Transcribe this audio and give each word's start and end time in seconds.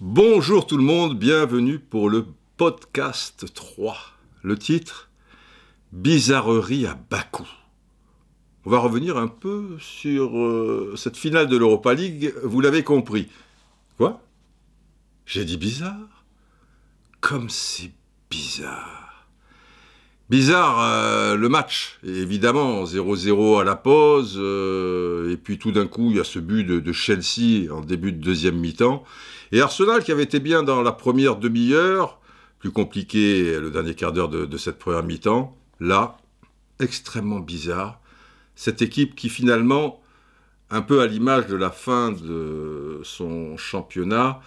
Bonjour 0.00 0.66
tout 0.66 0.76
le 0.76 0.82
monde, 0.82 1.18
bienvenue 1.18 1.78
pour 1.78 2.10
le 2.10 2.26
podcast 2.58 3.54
3. 3.54 3.96
Le 4.42 4.58
titre 4.58 5.08
Bizarrerie 5.92 6.84
à 6.86 6.94
Bakou. 7.08 7.48
On 8.66 8.70
va 8.70 8.80
revenir 8.80 9.16
un 9.16 9.28
peu 9.28 9.78
sur 9.78 10.36
euh, 10.36 10.92
cette 10.98 11.16
finale 11.16 11.48
de 11.48 11.56
l'Europa 11.56 11.94
League, 11.94 12.34
vous 12.42 12.60
l'avez 12.60 12.84
compris. 12.84 13.30
Quoi? 13.96 14.20
J'ai 15.24 15.46
dit 15.46 15.56
bizarre? 15.56 16.26
Comme 17.22 17.48
c'est 17.48 17.92
bizarre. 18.28 19.03
Bizarre 20.30 20.80
euh, 20.80 21.36
le 21.36 21.48
match, 21.50 21.98
évidemment, 22.02 22.84
0-0 22.84 23.60
à 23.60 23.64
la 23.64 23.76
pause, 23.76 24.36
euh, 24.38 25.30
et 25.30 25.36
puis 25.36 25.58
tout 25.58 25.70
d'un 25.70 25.86
coup 25.86 26.10
il 26.10 26.16
y 26.16 26.20
a 26.20 26.24
ce 26.24 26.38
but 26.38 26.64
de, 26.64 26.92
Chelsea 26.92 27.70
en 27.70 27.82
début 27.82 28.10
de 28.10 28.22
deuxième 28.22 28.56
mi-temps, 28.56 29.04
et 29.52 29.60
Arsenal 29.60 30.02
qui 30.02 30.12
avait 30.12 30.22
été 30.22 30.40
bien 30.40 30.62
dans 30.62 30.80
la 30.80 30.92
première 30.92 31.36
demi-heure, 31.36 32.20
plus 32.58 32.70
compliqué 32.70 33.60
le 33.60 33.70
dernier 33.70 33.94
quart 33.94 34.12
d'heure 34.12 34.30
de 34.30 34.56
cette 34.56 34.78
première 34.78 35.02
mi-temps, 35.02 35.54
là, 35.78 36.16
extrêmement 36.80 37.40
bizarre, 37.40 38.00
cette 38.56 38.80
équipe 38.80 39.14
qui 39.14 39.28
finalement, 39.28 40.00
un 40.70 40.80
peu 40.80 41.02
à 41.02 41.06
l'image 41.06 41.46
de 41.48 41.56
la 41.56 41.70
fin 41.70 42.12
de 42.12 43.00
son 43.02 43.58
championnat, 43.58 44.40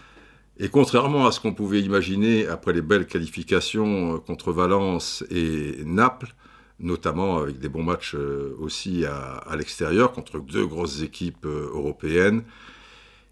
et 0.59 0.69
contrairement 0.69 1.27
à 1.27 1.31
ce 1.31 1.39
qu'on 1.39 1.53
pouvait 1.53 1.81
imaginer 1.81 2.47
après 2.47 2.73
les 2.73 2.81
belles 2.81 3.05
qualifications 3.05 4.15
euh, 4.15 4.17
contre 4.17 4.51
Valence 4.51 5.23
et 5.29 5.77
Naples, 5.85 6.33
notamment 6.79 7.37
avec 7.37 7.59
des 7.59 7.69
bons 7.69 7.83
matchs 7.83 8.15
euh, 8.15 8.55
aussi 8.59 9.05
à, 9.05 9.55
l'extérieur 9.55 10.11
contre 10.11 10.39
deux 10.39 10.65
grosses 10.65 11.01
équipes 11.01 11.45
euh, 11.45 11.69
européennes, 11.73 12.43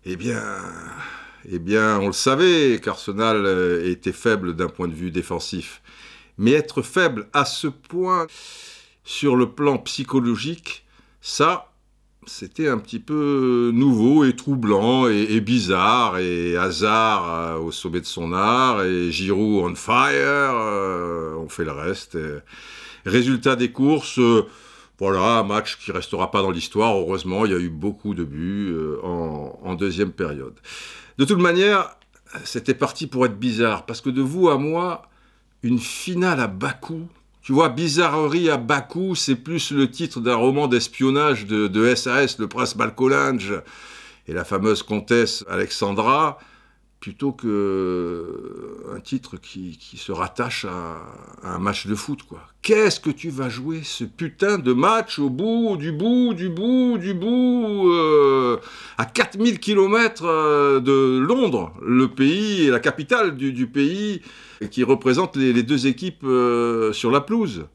eh 0.05 0.15
bien, 0.15 0.39
eh 1.49 1.57
bien, 1.57 1.99
on 1.99 2.07
le 2.07 2.13
savait 2.13 2.79
qu'Arsenal 2.79 3.81
était 3.83 4.11
faible 4.11 4.55
d'un 4.55 4.67
point 4.67 4.87
de 4.87 4.93
vue 4.93 5.09
défensif. 5.09 5.81
Mais 6.37 6.51
être 6.51 6.83
faible 6.83 7.27
à 7.33 7.43
ce 7.43 7.65
point 7.65 8.27
sur 9.03 9.35
le 9.35 9.49
plan 9.49 9.79
psychologique, 9.79 10.85
ça, 11.21 11.71
c'était 12.27 12.67
un 12.67 12.77
petit 12.77 12.99
peu 12.99 13.71
nouveau 13.73 14.23
et 14.25 14.35
troublant 14.35 15.07
et, 15.07 15.39
bizarre. 15.41 16.17
Et 16.19 16.57
Hazard 16.57 17.33
euh, 17.33 17.57
au 17.57 17.71
sommet 17.71 18.01
de 18.01 18.05
son 18.05 18.33
art 18.33 18.83
et 18.83 19.11
Giroud 19.11 19.63
on 19.65 19.75
fire, 19.75 20.13
euh, 20.13 21.35
on 21.35 21.49
fait 21.49 21.65
le 21.65 21.71
reste. 21.71 22.17
Résultat 23.05 23.55
des 23.55 23.71
courses, 23.71 24.17
euh, 24.17 24.47
voilà, 24.97 25.39
un 25.39 25.43
match 25.43 25.77
qui 25.77 25.91
restera 25.91 26.31
pas 26.31 26.41
dans 26.41 26.51
l'histoire. 26.51 26.95
Heureusement, 26.95 27.45
il 27.45 27.51
y 27.51 27.55
a 27.55 27.59
eu 27.59 27.69
beaucoup 27.69 28.15
de 28.15 28.23
buts 28.23 28.71
euh, 28.71 28.99
en, 29.03 29.59
en 29.61 29.75
deuxième 29.75 30.11
période. 30.11 30.55
De 31.19 31.25
toute 31.25 31.39
manière, 31.39 31.95
c'était 32.43 32.73
parti 32.73 33.05
pour 33.05 33.25
être 33.25 33.37
bizarre, 33.37 33.85
parce 33.85 34.01
que 34.01 34.09
de 34.09 34.21
vous 34.21 34.49
à 34.49 34.57
moi, 34.57 35.03
une 35.61 35.79
finale 35.79 36.39
à 36.39 36.47
Bakou, 36.47 37.07
tu 37.45 37.53
vois, 37.53 37.69
Bizarrerie 37.69 38.49
à 38.49 38.57
Bakou, 38.57 39.13
c'est 39.13 39.35
plus 39.35 39.69
le 39.69 39.91
titre 39.91 40.19
d'un 40.19 40.33
roman 40.33 40.67
d'espionnage 40.67 41.45
de, 41.45 41.67
de 41.67 41.93
SAS, 41.93 42.39
le 42.39 42.47
prince 42.47 42.75
Malcolinge 42.75 43.61
et 44.27 44.33
la 44.33 44.43
fameuse 44.43 44.81
comtesse 44.81 45.45
Alexandra, 45.47 46.39
plutôt 47.05 47.33
que 47.33 47.47
euh, 47.47 48.99
titre 49.03 49.37
qui, 49.37 49.77
qui 49.79 49.95
se 49.95 50.11
rattache 50.11 50.65
à, 50.65 51.03
un 51.43 51.59
match 51.59 51.85
de 51.85 51.93
foot, 51.93 52.23
quoi. 52.23 52.39
Qu'est-ce 52.63 52.99
que 52.99 53.11
tu 53.11 53.29
vas 53.29 53.47
jouer 53.47 53.81
ce 53.83 54.05
putain 54.05 54.57
de 54.57 54.73
match 54.73 55.19
au 55.19 55.29
bout, 55.29 55.77
du 55.77 55.91
bout, 55.91 56.33
du 56.33 56.49
bout, 56.49 56.97
du 56.97 57.13
bout, 57.13 57.91
euh, 57.91 58.57
à 58.97 59.05
4000 59.05 59.59
km 59.59 60.23
euh, 60.25 60.79
de 60.79 61.19
Londres, 61.19 61.73
le 61.79 62.07
pays, 62.07 62.71
la 62.71 62.79
capitale 62.79 63.37
du, 63.37 63.53
du 63.53 63.67
pays, 63.67 64.23
qui 64.71 64.83
représente 64.83 65.35
les, 65.35 65.61
deux 65.61 65.85
équipes 65.85 66.25
sur 66.91 67.11
la 67.11 67.21
pelouse? 67.21 67.67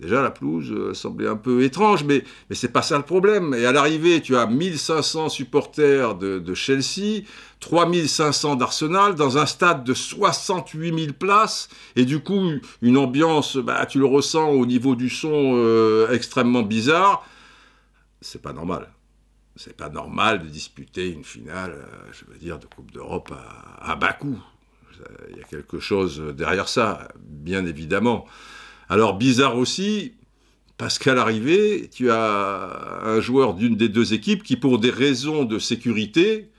Déjà, 0.00 0.22
la 0.22 0.32
pelouse 0.32 0.72
euh, 0.72 0.92
semblait 0.92 1.28
un 1.28 1.36
peu 1.36 1.62
étrange, 1.62 2.02
mais, 2.02 2.24
mais 2.50 2.56
c'est 2.56 2.72
pas 2.72 2.82
ça 2.82 2.96
le 2.96 3.04
problème. 3.04 3.54
Et 3.54 3.64
à 3.64 3.70
l'arrivée, 3.70 4.20
tu 4.20 4.36
as 4.36 4.46
1500 4.46 5.28
supporters 5.28 6.16
de, 6.16 6.54
Chelsea, 6.54 7.22
3500 7.60 8.56
d'Arsenal, 8.56 9.14
dans 9.14 9.38
un 9.38 9.46
stade 9.46 9.84
de 9.84 9.94
68 9.94 10.98
000 10.98 11.12
places, 11.12 11.68
et 11.94 12.04
du 12.04 12.20
coup, 12.20 12.54
une 12.82 12.96
ambiance, 12.96 13.56
bah, 13.56 13.86
tu 13.86 14.00
le 14.00 14.06
ressens 14.06 14.50
au 14.50 14.66
niveau 14.66 14.96
du 14.96 15.08
son 15.08 15.52
euh, 15.54 16.10
extrêmement 16.10 16.62
bizarre. 16.62 17.24
C'est 18.20 18.42
pas 18.42 18.52
normal. 18.52 18.90
C'est 19.54 19.76
pas 19.76 19.90
normal 19.90 20.42
de 20.42 20.48
disputer 20.48 21.12
une 21.12 21.22
finale, 21.22 21.70
euh, 21.70 22.10
je 22.10 22.24
veux 22.28 22.38
dire, 22.38 22.58
de 22.58 22.66
Coupe 22.66 22.90
d'Europe 22.90 23.32
à, 23.32 23.92
à 23.92 23.94
Bakou. 23.94 24.40
Il 25.30 25.36
y 25.36 25.40
a 25.40 25.44
quelque 25.44 25.78
chose 25.78 26.20
derrière 26.36 26.68
ça, 26.68 27.08
bien 27.16 27.64
évidemment. 27.66 28.26
Alors 28.88 29.16
bizarre 29.16 29.56
aussi, 29.56 30.12
parce 30.76 30.98
qu'à 30.98 31.14
l'arrivée, 31.14 31.88
tu 31.92 32.10
as 32.10 33.00
un 33.04 33.20
joueur 33.20 33.54
d'une 33.54 33.76
des 33.76 33.88
deux 33.88 34.12
équipes 34.12 34.42
qui, 34.42 34.56
pour 34.56 34.78
des 34.78 34.90
raisons 34.90 35.44
de 35.44 35.58
sécurité, 35.58 36.50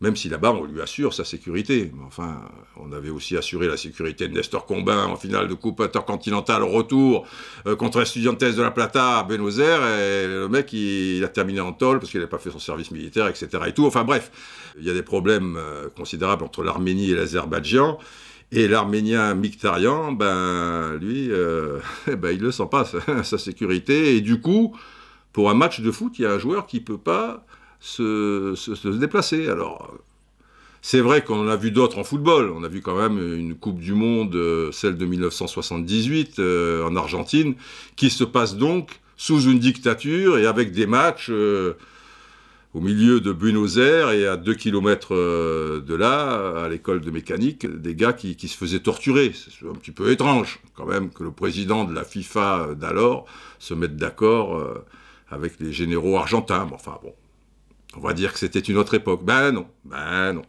même 0.00 0.16
si 0.16 0.28
là-bas 0.28 0.52
on 0.52 0.64
lui 0.64 0.80
assure 0.80 1.12
sa 1.12 1.24
sécurité, 1.24 1.92
enfin, 2.06 2.40
on 2.76 2.92
avait 2.92 3.10
aussi 3.10 3.36
assuré 3.36 3.66
la 3.66 3.76
sécurité 3.76 4.28
de 4.28 4.34
Nestor 4.34 4.64
Combin 4.64 5.06
en 5.06 5.16
finale 5.16 5.48
de 5.48 5.54
Coupe 5.54 5.80
intercontinentale 5.80 6.62
retour 6.62 7.26
euh, 7.66 7.74
contre 7.74 8.00
Estudiantes 8.00 8.40
de 8.40 8.62
la 8.62 8.70
Plata 8.70 9.18
à 9.18 9.22
Buenos 9.24 9.58
Aires, 9.58 9.82
et 9.82 10.26
le 10.26 10.48
mec 10.48 10.72
il, 10.72 11.16
il 11.16 11.24
a 11.24 11.28
terminé 11.28 11.60
en 11.60 11.72
tôle 11.72 11.98
parce 11.98 12.10
qu'il 12.10 12.20
n'avait 12.20 12.30
pas 12.30 12.38
fait 12.38 12.50
son 12.50 12.60
service 12.60 12.90
militaire, 12.92 13.26
etc. 13.26 13.48
Et 13.66 13.72
tout. 13.72 13.86
Enfin 13.86 14.04
bref, 14.04 14.30
il 14.78 14.84
y 14.84 14.90
a 14.90 14.94
des 14.94 15.02
problèmes 15.02 15.56
euh, 15.58 15.88
considérables 15.96 16.44
entre 16.44 16.62
l'Arménie 16.62 17.10
et 17.10 17.14
l'Azerbaïdjan. 17.14 17.98
Et 18.50 18.66
l'Arménien 18.66 19.34
Mictarian, 19.34 20.12
ben 20.12 20.96
lui, 21.00 21.30
euh, 21.30 21.80
ben, 22.06 22.30
il 22.30 22.42
ne 22.42 22.50
sent 22.50 22.68
pas 22.70 22.84
sa, 23.22 23.38
sécurité. 23.38 24.16
Et 24.16 24.20
du 24.20 24.40
coup, 24.40 24.74
pour 25.32 25.50
un 25.50 25.54
match 25.54 25.80
de 25.80 25.90
foot, 25.90 26.18
il 26.18 26.22
y 26.22 26.26
a 26.26 26.32
un 26.32 26.38
joueur 26.38 26.66
qui 26.66 26.78
ne 26.78 26.84
peut 26.84 26.98
pas 26.98 27.44
se, 27.78 28.54
se, 28.56 28.88
déplacer. 28.88 29.48
Alors, 29.48 29.94
c'est 30.80 31.00
vrai 31.00 31.22
qu'on 31.22 31.40
en 31.40 31.48
a 31.48 31.56
vu 31.56 31.70
d'autres 31.70 31.98
en 31.98 32.04
football. 32.04 32.50
On 32.50 32.64
a 32.64 32.68
vu 32.68 32.80
quand 32.80 32.96
même 32.96 33.18
une 33.18 33.54
Coupe 33.54 33.80
du 33.80 33.92
Monde, 33.92 34.34
euh, 34.34 34.72
celle 34.72 34.96
de 34.96 35.04
1978 35.04 36.38
euh, 36.38 36.86
en 36.86 36.96
Argentine, 36.96 37.54
qui 37.96 38.08
se 38.08 38.24
passe 38.24 38.56
donc 38.56 39.00
sous 39.18 39.42
une 39.42 39.58
dictature 39.58 40.38
et 40.38 40.46
avec 40.46 40.72
des 40.72 40.86
matchs 40.86 41.30
au 42.74 42.80
milieu 42.80 43.20
de 43.20 43.32
Buenos 43.32 43.78
Aires 43.78 44.10
et 44.10 44.26
à 44.26 44.36
2 44.36 44.54
km 44.54 45.14
de 45.80 45.94
là, 45.94 46.64
à 46.64 46.68
l'école 46.68 47.00
de 47.00 47.10
mécanique, 47.10 47.66
des 47.66 47.94
gars 47.94 48.12
qui, 48.12 48.36
se 48.48 48.56
faisaient 48.56 48.80
torturer. 48.80 49.32
C'est 49.34 49.66
un 49.66 49.72
petit 49.72 49.90
peu 49.90 50.10
étrange 50.10 50.60
quand 50.74 50.86
même 50.86 51.10
que 51.10 51.24
le 51.24 51.30
président 51.30 51.84
de 51.84 51.94
la 51.94 52.04
FIFA 52.04 52.74
d'alors 52.76 53.26
se 53.58 53.74
mette 53.74 53.96
d'accord 53.96 54.56
euh, 54.56 54.84
avec 55.30 55.58
les 55.60 55.72
généraux 55.72 56.16
argentins. 56.16 56.68
Enfin 56.72 56.98
bon, 57.02 57.14
on 57.96 58.00
va 58.00 58.12
dire 58.12 58.32
que 58.32 58.38
c'était 58.38 58.60
une 58.60 58.76
autre 58.76 58.94
époque. 58.94 59.24
Ben 59.24 59.52
non, 59.52 59.66
ben 59.84 60.34
non. 60.34 60.42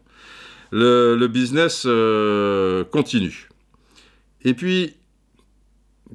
Le, 0.72 1.16
le 1.16 1.28
business 1.28 1.84
euh, 1.88 2.84
continue. 2.84 3.50
Et 4.44 4.53
puis, 4.53 4.96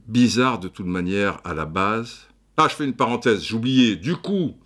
bizarre 0.07 0.59
de 0.59 0.69
toute 0.69 0.87
manière 0.87 1.41
à 1.45 1.55
la 1.55 1.65
base. 1.65 2.29
Ah, 2.57 2.69
je 2.71 2.77
fais 2.77 2.85
une 2.85 2.95
parenthèse, 2.95 3.45
j'oubliais. 3.45 3.97
Du 3.97 4.15
coup, 4.15 4.57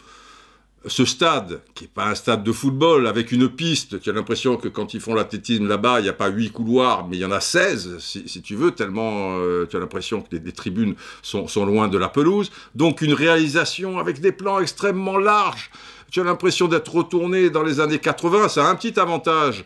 ce 0.88 1.04
stade, 1.04 1.60
qui 1.75 1.84
n'est 1.84 1.88
pas 1.88 2.06
un 2.06 2.15
stade 2.15 2.43
de 2.44 2.53
football, 2.53 3.06
avec 3.06 3.32
une 3.32 3.49
piste, 3.49 4.00
tu 4.00 4.10
as 4.10 4.12
l'impression 4.12 4.56
que 4.56 4.69
quand 4.69 4.94
ils 4.94 5.00
font 5.00 5.15
l'athlétisme 5.15 5.66
là-bas, 5.66 6.00
il 6.00 6.04
n'y 6.04 6.09
a 6.09 6.15
pas 6.15 6.28
huit 6.28 6.50
couloirs, 6.50 7.06
mais 7.06 7.16
il 7.16 7.21
y 7.21 7.25
en 7.25 7.31
a 7.31 7.41
16, 7.41 7.99
si, 7.99 8.43
tu 8.43 8.54
veux, 8.54 8.72
tellement 8.72 9.38
euh, 9.38 9.66
tu 9.66 9.76
as 9.76 9.81
l'impression 9.81 10.21
que 10.21 10.34
les, 10.37 10.53
tribunes 10.53 10.94
sont, 11.22 11.47
loin 11.65 11.88
de 11.88 11.99
la 11.99 12.09
pelouse. 12.09 12.50
Donc 12.75 13.03
une 13.03 13.12
réalisation 13.12 13.99
avec 13.99 14.21
des 14.21 14.32
plans 14.32 14.60
extrêmement 14.60 15.19
larges. 15.19 15.70
Tu 16.11 16.20
as 16.20 16.25
l'impression 16.25 16.69
d'être 16.69 16.94
retourné 16.94 17.50
dans 17.50 17.62
les 17.62 17.81
années 17.81 17.99
80. 17.99 18.49
Ça 18.49 18.67
a 18.67 18.70
un 18.70 18.75
petit 18.75 18.99
avantage 18.99 19.64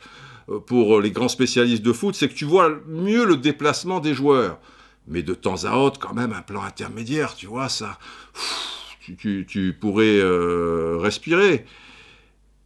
euh, 0.48 0.58
pour 0.58 1.00
les 1.00 1.10
grands 1.10 1.28
spécialistes 1.28 1.82
de 1.82 1.92
foot, 1.92 2.14
c'est 2.14 2.28
que 2.28 2.34
tu 2.34 2.44
vois 2.44 2.70
mieux 2.88 3.24
le 3.24 3.36
déplacement 3.36 4.00
des 4.00 4.14
joueurs. 4.14 4.58
Mais 5.08 5.22
de 5.22 5.34
temps 5.34 5.64
à 5.64 5.76
autre, 5.76 5.98
quand 5.98 6.14
même, 6.14 6.32
un 6.32 6.42
plan 6.42 6.62
intermédiaire, 6.62 7.34
tu 7.34 7.46
vois, 7.46 7.68
ça... 7.68 7.98
tu, 9.02 9.76
pourrais 9.80 10.18
euh, 10.18 10.98
respirer. 10.98 11.64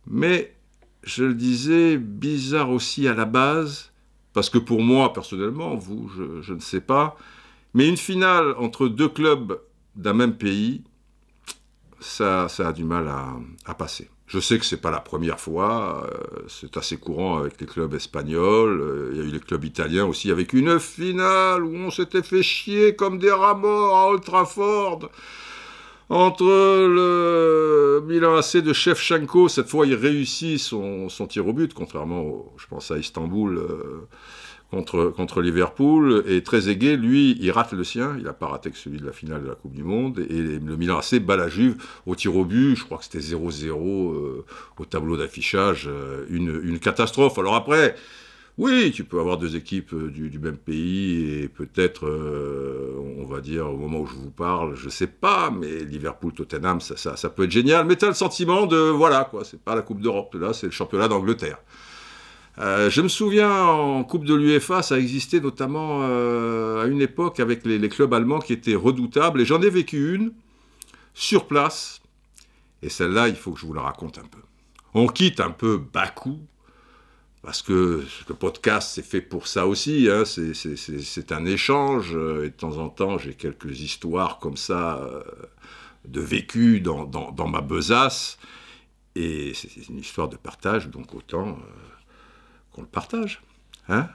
Mais, 0.06 0.54
je 1.02 1.24
le 1.24 1.34
disais, 1.34 1.96
bizarre 1.96 2.70
aussi 2.70 3.08
à 3.08 3.14
la 3.14 3.24
base, 3.24 3.90
parce 4.32 4.50
que 4.50 4.58
pour 4.58 4.82
moi, 4.82 5.12
personnellement, 5.12 5.76
vous, 5.76 6.10
je, 6.42 6.52
ne 6.52 6.60
sais 6.60 6.80
pas, 6.80 7.16
mais 7.74 7.88
une 7.88 7.96
finale 7.96 8.54
entre 8.58 8.88
deux 8.88 9.08
clubs 9.08 9.60
d'un 9.96 10.12
même 10.12 10.36
pays, 10.36 10.82
ça, 12.00 12.46
a 12.58 12.72
du 12.72 12.84
mal 12.84 13.08
à, 13.08 13.74
passer. 13.74 14.10
Je 14.26 14.40
sais 14.40 14.58
que 14.58 14.64
c'est 14.64 14.80
pas 14.80 14.90
la 14.90 15.00
première 15.00 15.38
fois, 15.38 16.06
euh, 16.10 16.42
c'est 16.48 16.76
assez 16.76 16.96
courant 16.96 17.38
avec 17.38 17.60
les 17.60 17.66
clubs 17.66 17.94
espagnols, 17.94 18.80
euh, 18.80 19.10
il 19.12 19.18
y 19.18 19.20
a 19.20 19.24
eu 19.24 19.30
les 19.30 19.40
clubs 19.40 19.64
italiens 19.64 20.04
aussi 20.04 20.32
avec 20.32 20.52
une 20.52 20.80
finale 20.80 21.64
où 21.64 21.74
on 21.76 21.90
s'était 21.90 22.24
fait 22.24 22.42
chier 22.42 22.96
comme 22.96 23.18
des 23.18 23.30
rats 23.30 23.54
morts 23.54 23.96
à 23.96 24.08
Old 24.08 24.24
Trafford. 24.24 25.10
Entre 26.08 26.44
le 26.44 28.00
Milan 28.06 28.36
AC 28.36 28.58
de 28.58 28.72
Shevchenko, 28.72 29.48
cette 29.48 29.68
fois 29.68 29.86
il 29.86 29.94
réussit 29.94 30.58
son, 30.58 31.08
tir 31.28 31.48
au 31.48 31.52
but, 31.52 31.74
contrairement, 31.74 32.52
je 32.56 32.66
pense 32.68 32.92
à 32.92 32.98
Istanbul, 32.98 33.58
euh, 33.58 34.06
contre, 34.70 35.12
contre 35.16 35.40
Liverpool. 35.40 36.24
Et 36.26 36.42
Trezeguet, 36.42 36.96
lui, 36.96 37.36
il 37.40 37.50
rate 37.50 37.72
le 37.72 37.84
sien. 37.84 38.14
Il 38.18 38.24
n'a 38.24 38.32
pas 38.32 38.46
raté 38.46 38.70
que 38.70 38.78
celui 38.78 38.98
de 38.98 39.06
la 39.06 39.12
finale 39.12 39.42
de 39.42 39.48
la 39.48 39.54
Coupe 39.54 39.72
du 39.72 39.82
Monde. 39.82 40.18
Et 40.30 40.40
le 40.40 40.76
Milan 40.76 40.98
AC 40.98 41.18
bat 41.18 41.36
la 41.36 41.48
Juve 41.48 41.76
au 42.06 42.14
tir 42.14 42.36
au 42.36 42.44
but. 42.44 42.76
Je 42.76 42.84
crois 42.84 42.98
que 42.98 43.04
c'était 43.04 43.18
0-0 43.18 43.70
euh, 43.72 44.44
au 44.78 44.84
tableau 44.84 45.16
d'affichage. 45.16 45.88
Euh, 45.88 46.24
une, 46.30 46.78
catastrophe. 46.78 47.38
Alors 47.38 47.54
après, 47.54 47.96
oui, 48.58 48.90
tu 48.90 49.04
peux 49.04 49.20
avoir 49.20 49.36
deux 49.36 49.54
équipes 49.54 49.92
euh, 49.92 50.10
du, 50.10 50.38
même 50.38 50.56
pays 50.56 51.42
et 51.42 51.48
peut-être, 51.48 52.08
on 52.08 53.26
va 53.26 53.40
dire, 53.40 53.68
au 53.68 53.76
moment 53.76 54.00
où 54.00 54.06
je 54.06 54.14
vous 54.14 54.30
parle, 54.30 54.74
je 54.76 54.88
sais 54.88 55.06
pas, 55.06 55.50
mais 55.50 55.84
Liverpool-Tottenham, 55.84 56.80
ça, 56.80 57.30
peut 57.30 57.44
être 57.44 57.50
génial. 57.50 57.84
Mais 57.86 57.96
tu 57.96 58.04
as 58.04 58.08
le 58.08 58.14
sentiment 58.14 58.66
de, 58.66 58.76
voilà, 58.76 59.24
quoi, 59.24 59.44
c'est 59.44 59.60
pas 59.60 59.74
la 59.74 59.82
Coupe 59.82 60.00
d'Europe, 60.00 60.34
là, 60.34 60.52
c'est 60.52 60.66
le 60.66 60.72
championnat 60.72 61.08
d'Angleterre. 61.08 61.58
Euh, 62.58 62.88
je 62.88 63.02
me 63.02 63.08
souviens 63.08 63.64
en 63.64 64.02
Coupe 64.04 64.24
de 64.24 64.34
l'UEFA, 64.34 64.82
ça 64.82 64.98
existait 64.98 65.40
notamment 65.40 66.00
euh, 66.02 66.84
à 66.84 66.86
une 66.86 67.02
époque 67.02 67.38
avec 67.38 67.66
les, 67.66 67.88
clubs 67.88 68.12
allemands 68.14 68.38
qui 68.38 68.54
étaient 68.54 68.74
redoutables, 68.74 69.40
et 69.42 69.44
j'en 69.44 69.60
ai 69.60 69.68
vécu 69.68 70.14
une 70.14 70.32
sur 71.12 71.46
place, 71.46 72.00
et 72.82 72.88
celle-là, 72.88 73.28
il 73.28 73.36
faut 73.36 73.52
que 73.52 73.60
je 73.60 73.66
vous 73.66 73.74
la 73.74 73.82
raconte 73.82 74.18
un 74.18 74.26
peu. 74.26 74.40
On 74.94 75.06
quitte 75.06 75.40
un 75.40 75.50
peu 75.50 75.76
Bakou, 75.76 76.38
parce 77.46 77.62
que 77.62 78.04
le 78.28 78.34
podcast 78.34 78.90
c'est 78.92 79.06
fait 79.06 79.20
pour 79.20 79.46
ça 79.46 79.68
aussi, 79.68 80.08
hein. 80.10 80.24
c'est 80.24 81.30
un 81.30 81.44
échange, 81.46 82.10
euh, 82.16 82.44
et 82.44 82.50
de 82.50 82.54
temps 82.56 82.76
en 82.78 82.88
temps 82.88 83.18
j'ai 83.18 83.34
quelques 83.34 83.80
histoires 83.82 84.40
comme 84.40 84.56
ça 84.56 85.00
de 86.04 86.20
vécu 86.20 86.80
dans, 86.80 87.48
ma 87.48 87.60
besace, 87.60 88.38
et 89.14 89.52
c'est 89.54 89.88
une 89.88 90.00
histoire 90.00 90.28
de 90.28 90.36
partage, 90.36 90.88
donc 90.88 91.14
autant 91.14 91.56
on 92.76 92.80
le 92.80 92.88
partage. 92.88 93.40
Hein 93.88 94.08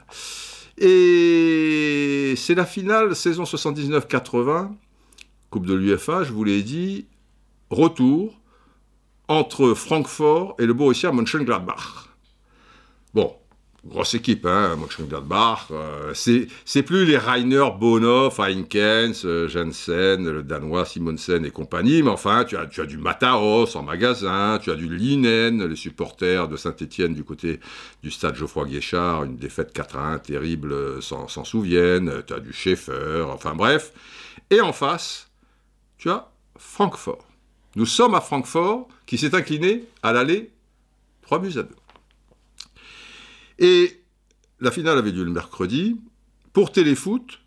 et 0.76 2.34
c'est 2.36 2.54
la 2.54 2.66
finale, 2.66 3.16
saison 3.16 3.44
79-80, 3.44 4.72
Coupe 5.48 5.66
de 5.66 5.74
l'UFA, 5.74 6.22
je 6.22 6.32
vous 6.32 6.44
l'ai 6.44 6.62
dit, 6.62 7.06
retour 7.70 8.38
entre 9.26 9.72
Francfort 9.72 10.54
et 10.58 10.66
le 10.66 10.74
Borussia 10.74 11.12
Mönchengladbach. 11.12 12.11
Bon, 13.14 13.36
grosse 13.84 14.14
équipe, 14.14 14.46
hein, 14.46 14.74
Mönchengladbach. 14.76 15.66
Euh, 15.70 16.14
c'est 16.14 16.82
plus 16.82 17.04
les 17.04 17.18
Rainer, 17.18 17.66
Bonhoff, 17.78 18.38
Heinkens, 18.38 19.24
euh, 19.24 19.48
Jensen, 19.48 20.30
le 20.30 20.42
Danois 20.42 20.86
Simonsen 20.86 21.44
et 21.44 21.50
compagnie, 21.50 22.02
mais 22.02 22.10
enfin, 22.10 22.44
tu 22.44 22.56
as, 22.56 22.86
du 22.86 22.96
Mataos 22.96 23.76
en 23.76 23.82
magasin, 23.82 24.58
tu 24.62 24.70
as 24.70 24.76
du 24.76 24.88
Linen, 24.88 25.66
les 25.66 25.76
supporters 25.76 26.48
de 26.48 26.56
Saint-Etienne 26.56 27.12
du 27.14 27.24
côté 27.24 27.60
du 28.02 28.10
stade 28.10 28.34
Geoffroy 28.34 28.66
Guichard, 28.66 29.24
une 29.24 29.36
défaite 29.36 29.72
4 29.72 29.96
1 29.96 30.18
terrible, 30.20 30.72
euh, 30.72 31.00
s'en 31.00 31.44
souviennent, 31.44 32.22
tu 32.26 32.32
as 32.32 32.40
du 32.40 32.52
Schaeffer, 32.52 33.26
enfin 33.30 33.54
bref. 33.54 33.92
Et 34.50 34.60
en 34.60 34.72
face, 34.72 35.28
tu 35.98 36.08
as 36.08 36.30
Francfort. 36.56 37.26
Nous 37.76 37.86
sommes 37.86 38.14
à 38.14 38.20
Francfort, 38.20 38.88
qui 39.06 39.18
s'est 39.18 39.34
incliné 39.34 39.84
à 40.02 40.12
l'aller 40.12 40.50
3 41.22 41.38
buts 41.40 41.58
à 41.58 41.62
2. 41.62 41.68
Et 43.58 44.02
la 44.60 44.70
finale 44.70 44.98
avait 44.98 45.10
lieu 45.10 45.24
le 45.24 45.30
mercredi. 45.30 46.00
Pour 46.52 46.72
Téléfoot, 46.72 47.40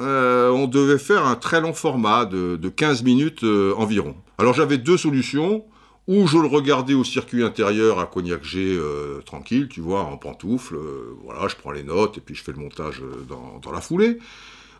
euh, 0.00 0.50
on 0.50 0.66
devait 0.66 0.98
faire 0.98 1.26
un 1.26 1.36
très 1.36 1.60
long 1.60 1.74
format 1.74 2.24
de, 2.24 2.68
15 2.68 3.02
minutes 3.02 3.44
euh, 3.44 3.74
environ. 3.76 4.16
Alors 4.38 4.54
j'avais 4.54 4.78
deux 4.78 4.96
solutions. 4.96 5.64
Ou 6.06 6.26
je 6.26 6.36
le 6.36 6.46
regardais 6.46 6.92
au 6.92 7.02
circuit 7.02 7.42
intérieur 7.42 7.98
à 7.98 8.04
Cognac 8.04 8.44
G, 8.44 8.76
euh, 8.76 9.22
tranquille, 9.22 9.68
tu 9.68 9.80
vois, 9.80 10.02
en 10.02 10.18
pantoufle. 10.18 10.76
voilà, 11.22 11.48
je 11.48 11.56
prends 11.56 11.70
les 11.70 11.82
notes 11.82 12.18
et 12.18 12.20
puis 12.20 12.34
je 12.34 12.42
fais 12.42 12.52
le 12.52 12.58
montage 12.58 13.02
dans, 13.26 13.58
dans 13.62 13.72
la 13.72 13.80
foulée. 13.80 14.18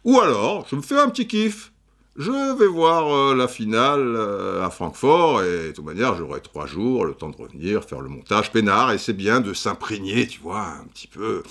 Ou 0.05 0.21
alors, 0.21 0.67
je 0.71 0.77
me 0.77 0.83
fais 0.83 0.99
un 0.99 1.09
petit 1.09 1.27
kiff 1.27 1.73
je 2.17 2.57
vais 2.59 2.67
voir 2.67 3.13
euh, 3.13 3.35
la 3.35 3.49
finale 3.49 4.15
euh, 4.17 4.65
à 4.65 4.71
Francfort 4.71 5.43
et 5.43 5.69
de 5.69 5.73
toute 5.73 5.85
manière 5.85 6.15
j'aurai 6.15 6.41
trois 6.41 6.67
jours, 6.67 7.05
le 7.05 7.15
temps 7.15 7.31
de 7.31 7.37
revenir, 7.37 7.85
faire 7.85 8.01
le 8.01 8.09
montage 8.09 8.53
peinard 8.53 8.93
et 8.93 8.99
c'est 8.99 9.13
bien 9.13 9.41
de 9.41 9.53
s'imprégner, 9.53 10.27
tu 10.27 10.41
vois, 10.41 10.61
un 10.61 10.85
petit 10.93 11.09
peu, 11.09 11.43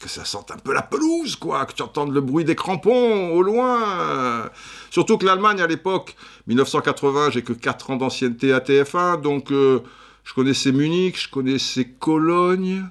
que 0.00 0.08
ça 0.08 0.24
sente 0.24 0.50
un 0.50 0.58
peu 0.58 0.72
la 0.74 0.82
pelouse, 0.82 1.36
quoi, 1.36 1.64
que 1.66 1.72
tu 1.72 1.82
entendes 1.82 2.12
le 2.12 2.20
bruit 2.20 2.44
des 2.44 2.54
crampons 2.54 3.30
au 3.30 3.42
loin. 3.42 4.50
Surtout 4.90 5.18
que 5.18 5.24
l'Allemagne 5.24 5.60
à 5.60 5.66
l'époque, 5.68 6.16
1980, 6.48 7.30
j'ai 7.30 7.42
que 7.42 7.52
4 7.52 7.90
ans 7.90 7.96
d'ancienneté 7.96 8.52
à 8.52 8.58
TF1, 8.58 9.20
donc 9.20 9.52
euh, 9.52 9.80
je 10.24 10.34
connaissais 10.34 10.72
Munich, 10.72 11.22
je 11.22 11.30
connaissais 11.30 11.84
Cologne, 11.84 12.84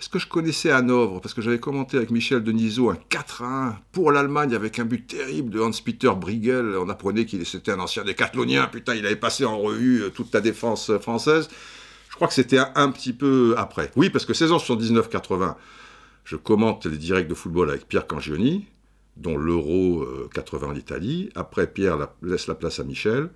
est-ce 0.00 0.08
que 0.08 0.18
je 0.18 0.26
connaissais 0.26 0.70
Hanovre 0.70 1.20
Parce 1.20 1.34
que 1.34 1.42
j'avais 1.42 1.60
commenté 1.60 1.98
avec 1.98 2.10
Michel 2.10 2.42
Denisot 2.42 2.88
un 2.88 2.96
4-1 3.10 3.74
pour 3.92 4.12
l'Allemagne 4.12 4.54
avec 4.54 4.78
un 4.78 4.86
but 4.86 5.06
terrible 5.06 5.50
de 5.50 5.60
Hans-Peter 5.60 6.10
Briegel. 6.18 6.74
On 6.78 6.88
apprenait 6.88 7.26
qu'il 7.26 7.42
était 7.42 7.70
un 7.70 7.80
ancien 7.80 8.02
décathlonien. 8.02 8.66
Putain, 8.68 8.94
il 8.94 9.04
avait 9.04 9.16
passé 9.16 9.44
en 9.44 9.58
revue 9.58 10.04
euh, 10.04 10.08
toute 10.08 10.32
la 10.32 10.40
défense 10.40 10.88
euh, 10.88 10.98
française. 10.98 11.50
Je 12.08 12.14
crois 12.14 12.28
que 12.28 12.32
c'était 12.32 12.60
un, 12.76 12.90
petit 12.90 13.12
peu 13.12 13.54
après. 13.58 13.90
Oui, 13.94 14.08
parce 14.08 14.24
que 14.24 14.32
saison 14.32 14.56
79-80, 14.56 15.56
je 16.24 16.36
commente 16.36 16.86
les 16.86 16.96
directs 16.96 17.28
de 17.28 17.34
football 17.34 17.68
avec 17.68 17.86
Pierre 17.86 18.06
Cangioni, 18.06 18.64
dont 19.18 19.36
l'Euro 19.36 20.06
80 20.32 20.68
en 20.68 20.74
Italie. 20.76 21.28
Après, 21.34 21.66
Pierre 21.66 22.08
laisse 22.22 22.46
la 22.46 22.54
place 22.54 22.80
à 22.80 22.84
Michel. 22.84 23.28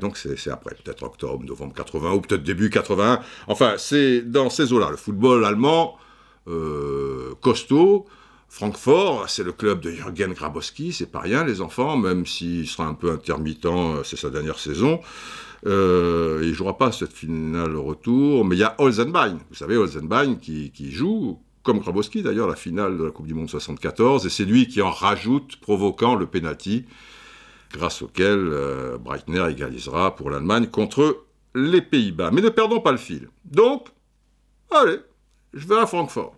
Donc 0.00 0.16
c'est 0.16 0.50
après, 0.50 0.74
peut-être 0.74 1.02
octobre, 1.02 1.44
novembre 1.44 1.74
80, 1.74 2.12
ou 2.12 2.20
peut-être 2.20 2.42
début 2.42 2.70
81. 2.70 3.20
Enfin, 3.48 3.74
c'est 3.78 4.22
dans 4.22 4.48
ces 4.48 4.72
eaux-là. 4.72 4.90
Le 4.90 4.96
football 4.96 5.44
allemand, 5.44 5.96
euh, 6.48 7.34
costaud. 7.40 8.06
Francfort, 8.48 9.30
c'est 9.30 9.44
le 9.44 9.52
club 9.52 9.80
de 9.80 9.90
Jürgen 9.90 10.34
Grabowski, 10.34 10.92
c'est 10.92 11.10
pas 11.10 11.20
rien, 11.20 11.42
les 11.42 11.62
enfants, 11.62 11.96
même 11.96 12.26
s'il 12.26 12.68
sera 12.68 12.86
un 12.86 12.92
peu 12.92 13.10
intermittent, 13.10 13.64
euh, 13.64 14.02
c'est 14.04 14.18
sa 14.18 14.28
dernière 14.28 14.58
saison. 14.58 15.00
Euh, 15.66 16.40
il 16.42 16.52
jouera 16.52 16.76
pas 16.76 16.92
cette 16.92 17.14
finale 17.14 17.74
retour, 17.76 18.44
mais 18.44 18.56
il 18.56 18.58
y 18.58 18.64
a 18.64 18.74
Olsenbein, 18.76 19.38
vous 19.48 19.54
savez, 19.54 19.78
Olsenbein 19.78 20.34
qui, 20.34 20.70
qui 20.70 20.92
joue, 20.92 21.40
comme 21.62 21.78
Grabowski 21.78 22.22
d'ailleurs, 22.22 22.46
la 22.46 22.54
finale 22.54 22.98
de 22.98 23.04
la 23.04 23.10
Coupe 23.10 23.26
du 23.26 23.32
Monde 23.32 23.48
74, 23.48 24.26
et 24.26 24.28
c'est 24.28 24.44
lui 24.44 24.68
qui 24.68 24.82
en 24.82 24.90
rajoute, 24.90 25.56
provoquant 25.56 26.14
le 26.14 26.26
penalty 26.26 26.84
grâce 27.72 28.02
auquel 28.02 28.38
euh, 28.38 28.98
Breitner 28.98 29.44
égalisera 29.50 30.14
pour 30.14 30.30
l'Allemagne 30.30 30.66
contre 30.66 31.24
les 31.54 31.82
Pays-Bas. 31.82 32.30
Mais 32.32 32.40
ne 32.40 32.48
perdons 32.48 32.80
pas 32.80 32.92
le 32.92 32.98
fil. 32.98 33.28
Donc, 33.44 33.88
allez, 34.70 34.98
je 35.54 35.66
vais 35.66 35.78
à 35.78 35.86
Francfort. 35.86 36.34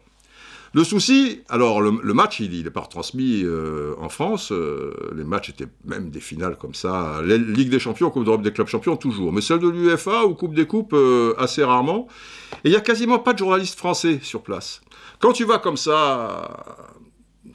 Le 0.72 0.82
souci, 0.82 1.42
alors 1.48 1.80
le, 1.80 1.92
match, 2.14 2.40
il 2.40 2.64
n'est 2.64 2.70
pas 2.70 2.80
retransmis 2.80 3.42
euh, 3.44 3.94
en 4.00 4.08
France. 4.08 4.50
Euh, 4.50 4.92
les 5.14 5.22
matchs 5.22 5.50
étaient 5.50 5.68
même 5.84 6.10
des 6.10 6.18
finales 6.18 6.56
comme 6.56 6.74
ça. 6.74 7.22
Ligue 7.22 7.70
des 7.70 7.78
champions, 7.78 8.10
Coupe 8.10 8.24
d'Europe 8.24 8.42
des 8.42 8.52
clubs 8.52 8.66
champions, 8.66 8.96
toujours. 8.96 9.32
Mais 9.32 9.40
celle 9.40 9.60
de 9.60 9.68
l'UEFA 9.68 10.24
ou 10.24 10.34
Coupe 10.34 10.52
des 10.52 10.66
coupes, 10.66 10.96
assez 11.38 11.62
rarement. 11.62 12.08
Et 12.64 12.68
il 12.68 12.70
n'y 12.70 12.76
a 12.76 12.80
quasiment 12.80 13.20
pas 13.20 13.34
de 13.34 13.38
journalistes 13.38 13.78
français 13.78 14.18
sur 14.20 14.42
place. 14.42 14.80
Quand 15.20 15.32
tu 15.32 15.44
vas 15.44 15.58
comme 15.58 15.76
ça 15.76 16.74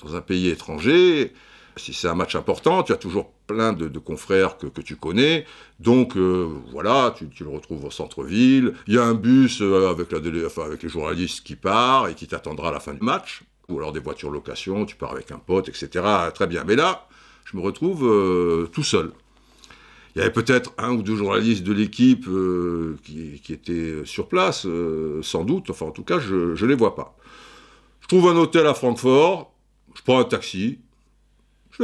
dans 0.02 0.16
un 0.16 0.22
pays 0.22 0.48
étranger, 0.48 1.34
si 1.80 1.94
c'est 1.94 2.08
un 2.08 2.16
match 2.16 2.36
important, 2.36 2.84
tu 2.84 2.92
as 2.92 2.98
toujours 2.98 3.32
plein 3.48 3.74
de, 3.74 3.88
confrères 4.00 4.58
que, 4.58 4.68
tu 4.82 4.96
connais. 4.96 5.46
Donc 5.80 6.16
euh, 6.16 6.48
voilà, 6.72 7.16
tu, 7.18 7.44
le 7.44 7.50
retrouves 7.50 7.86
au 7.86 7.92
centre-ville. 7.92 8.74
Il 8.88 8.94
y 8.94 8.98
a 8.98 9.04
un 9.04 9.16
bus 9.16 9.62
euh, 9.62 9.90
avec, 9.90 10.12
les 10.12 10.90
journalistes 10.90 11.44
qui 11.44 11.56
part 11.56 12.08
et 12.08 12.14
qui 12.14 12.28
t'attendra 12.28 12.70
à 12.70 12.72
la 12.72 12.80
fin 12.80 12.94
du 12.94 13.02
match. 13.02 13.42
Ou 13.70 13.78
alors 13.78 13.92
des 13.92 14.00
voitures 14.00 14.32
location, 14.32 14.86
tu 14.86 14.96
pars 14.96 15.12
avec 15.12 15.32
un 15.32 15.38
pote, 15.38 15.70
etc. 15.70 16.06
Très 16.34 16.48
bien. 16.48 16.64
Mais 16.66 16.76
là, 16.76 17.08
je 17.46 17.56
me 17.56 17.62
retrouve 17.62 18.08
euh, 18.08 18.68
tout 18.72 18.84
seul. 18.84 19.12
Il 20.16 20.20
y 20.20 20.22
avait 20.22 20.34
peut-être 20.34 20.74
un 20.78 20.92
ou 20.92 21.04
deux 21.04 21.16
journalistes 21.16 21.64
de 21.64 21.72
l'équipe 21.72 22.28
qui, 23.04 23.54
étaient 23.54 24.02
sur 24.06 24.28
place, 24.28 24.66
sans 25.22 25.44
doute. 25.44 25.70
Enfin, 25.70 25.86
en 25.86 25.92
tout 25.92 26.04
cas, 26.04 26.20
je 26.20 26.36
ne 26.60 26.68
les 26.68 26.76
vois 26.76 26.96
pas. 26.96 27.16
Je 28.02 28.08
trouve 28.08 28.28
un 28.28 28.36
hôtel 28.36 28.66
à 28.66 28.74
Francfort. 28.74 29.54
Je 29.96 30.02
prends 30.02 30.20
un 30.20 30.24
taxi 30.24 30.80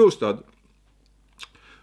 au 0.01 0.11
stade. 0.11 0.39